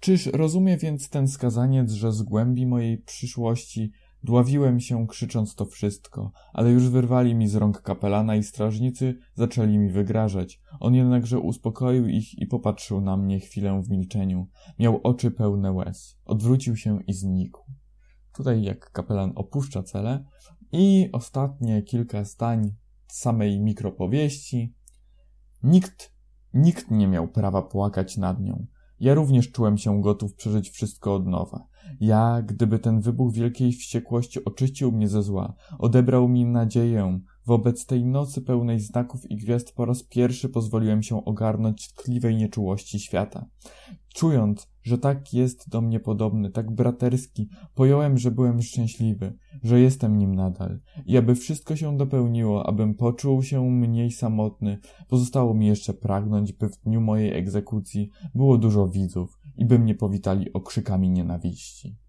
Czyż 0.00 0.26
rozumie 0.26 0.76
więc 0.76 1.10
ten 1.10 1.28
skazaniec, 1.28 1.92
że 1.92 2.12
z 2.12 2.22
głębi 2.22 2.66
mojej 2.66 2.98
przyszłości 2.98 3.92
Dławiłem 4.26 4.80
się, 4.80 5.06
krzycząc 5.06 5.54
to 5.54 5.66
wszystko, 5.66 6.32
ale 6.52 6.70
już 6.70 6.88
wyrwali 6.88 7.34
mi 7.34 7.48
z 7.48 7.54
rąk 7.54 7.82
kapelana 7.82 8.36
i 8.36 8.42
strażnicy 8.42 9.18
zaczęli 9.34 9.78
mi 9.78 9.90
wygrażać. 9.90 10.60
On 10.80 10.94
jednakże 10.94 11.38
uspokoił 11.38 12.08
ich 12.08 12.38
i 12.38 12.46
popatrzył 12.46 13.00
na 13.00 13.16
mnie 13.16 13.40
chwilę 13.40 13.82
w 13.82 13.90
milczeniu. 13.90 14.48
Miał 14.78 15.00
oczy 15.02 15.30
pełne 15.30 15.72
łez. 15.72 16.18
Odwrócił 16.24 16.76
się 16.76 16.98
i 17.06 17.12
znikł. 17.12 17.60
Tutaj 18.36 18.62
jak 18.62 18.90
kapelan 18.90 19.32
opuszcza 19.34 19.82
celę 19.82 20.24
i 20.72 21.08
ostatnie 21.12 21.82
kilka 21.82 22.24
zdań 22.24 22.74
samej 23.06 23.60
mikropowieści. 23.60 24.74
Nikt, 25.62 26.12
nikt 26.54 26.90
nie 26.90 27.08
miał 27.08 27.28
prawa 27.28 27.62
płakać 27.62 28.16
nad 28.16 28.40
nią. 28.40 28.66
Ja 29.00 29.14
również 29.14 29.52
czułem 29.52 29.78
się 29.78 30.00
gotów 30.00 30.34
przeżyć 30.34 30.70
wszystko 30.70 31.14
od 31.14 31.26
nowa. 31.26 31.66
Ja, 32.00 32.42
gdyby 32.46 32.78
ten 32.78 33.00
wybuch 33.00 33.32
wielkiej 33.32 33.72
wściekłości 33.72 34.44
oczyścił 34.44 34.92
mnie 34.92 35.08
ze 35.08 35.22
zła, 35.22 35.54
odebrał 35.78 36.28
mi 36.28 36.44
nadzieję, 36.44 37.20
wobec 37.46 37.86
tej 37.86 38.04
nocy 38.04 38.42
pełnej 38.42 38.80
znaków 38.80 39.30
i 39.30 39.36
gwiazd 39.36 39.74
po 39.74 39.84
raz 39.84 40.02
pierwszy 40.02 40.48
pozwoliłem 40.48 41.02
się 41.02 41.24
ogarnąć 41.24 41.92
tkliwej 41.92 42.36
nieczułości 42.36 43.00
świata. 43.00 43.46
Czując, 44.14 44.68
że 44.82 44.98
tak 44.98 45.34
jest 45.34 45.68
do 45.68 45.80
mnie 45.80 46.00
podobny, 46.00 46.50
tak 46.50 46.74
braterski, 46.74 47.48
pojąłem, 47.74 48.18
że 48.18 48.30
byłem 48.30 48.62
szczęśliwy, 48.62 49.38
że 49.62 49.80
jestem 49.80 50.18
nim 50.18 50.34
nadal. 50.34 50.80
I 51.06 51.16
aby 51.16 51.34
wszystko 51.34 51.76
się 51.76 51.96
dopełniło, 51.96 52.66
abym 52.66 52.94
poczuł 52.94 53.42
się 53.42 53.70
mniej 53.70 54.10
samotny, 54.10 54.78
pozostało 55.08 55.54
mi 55.54 55.66
jeszcze 55.66 55.94
pragnąć, 55.94 56.52
by 56.52 56.68
w 56.68 56.80
dniu 56.80 57.00
mojej 57.00 57.38
egzekucji 57.38 58.10
było 58.34 58.58
dużo 58.58 58.88
widzów 58.88 59.38
i 59.56 59.64
by 59.64 59.78
mnie 59.78 59.94
powitali 59.94 60.52
okrzykami 60.52 61.10
nienawiści. 61.10 62.05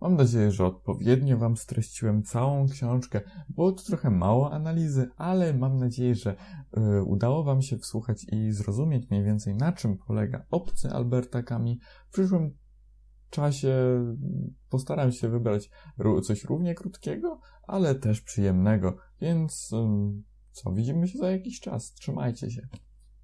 Mam 0.00 0.16
nadzieję, 0.16 0.50
że 0.50 0.66
odpowiednio 0.66 1.38
Wam 1.38 1.56
streściłem 1.56 2.22
całą 2.22 2.68
książkę. 2.68 3.20
Było 3.48 3.72
to 3.72 3.82
trochę 3.82 4.10
mało 4.10 4.52
analizy, 4.52 5.08
ale 5.16 5.54
mam 5.54 5.78
nadzieję, 5.78 6.14
że 6.14 6.36
y, 6.76 7.02
udało 7.02 7.44
Wam 7.44 7.62
się 7.62 7.78
wsłuchać 7.78 8.26
i 8.32 8.52
zrozumieć 8.52 9.10
mniej 9.10 9.24
więcej 9.24 9.54
na 9.54 9.72
czym 9.72 9.98
polega 9.98 10.46
obcy 10.50 10.90
Alberta 10.90 11.42
Kami. 11.42 11.80
W 12.08 12.12
przyszłym 12.12 12.56
czasie 13.30 13.74
postaram 14.68 15.12
się 15.12 15.28
wybrać 15.28 15.70
coś 16.22 16.44
równie 16.44 16.74
krótkiego, 16.74 17.40
ale 17.62 17.94
też 17.94 18.20
przyjemnego. 18.20 18.96
Więc 19.20 19.72
y, 19.72 19.76
co, 20.50 20.72
widzimy 20.72 21.08
się 21.08 21.18
za 21.18 21.30
jakiś 21.30 21.60
czas. 21.60 21.92
Trzymajcie 21.92 22.50
się. 22.50 22.68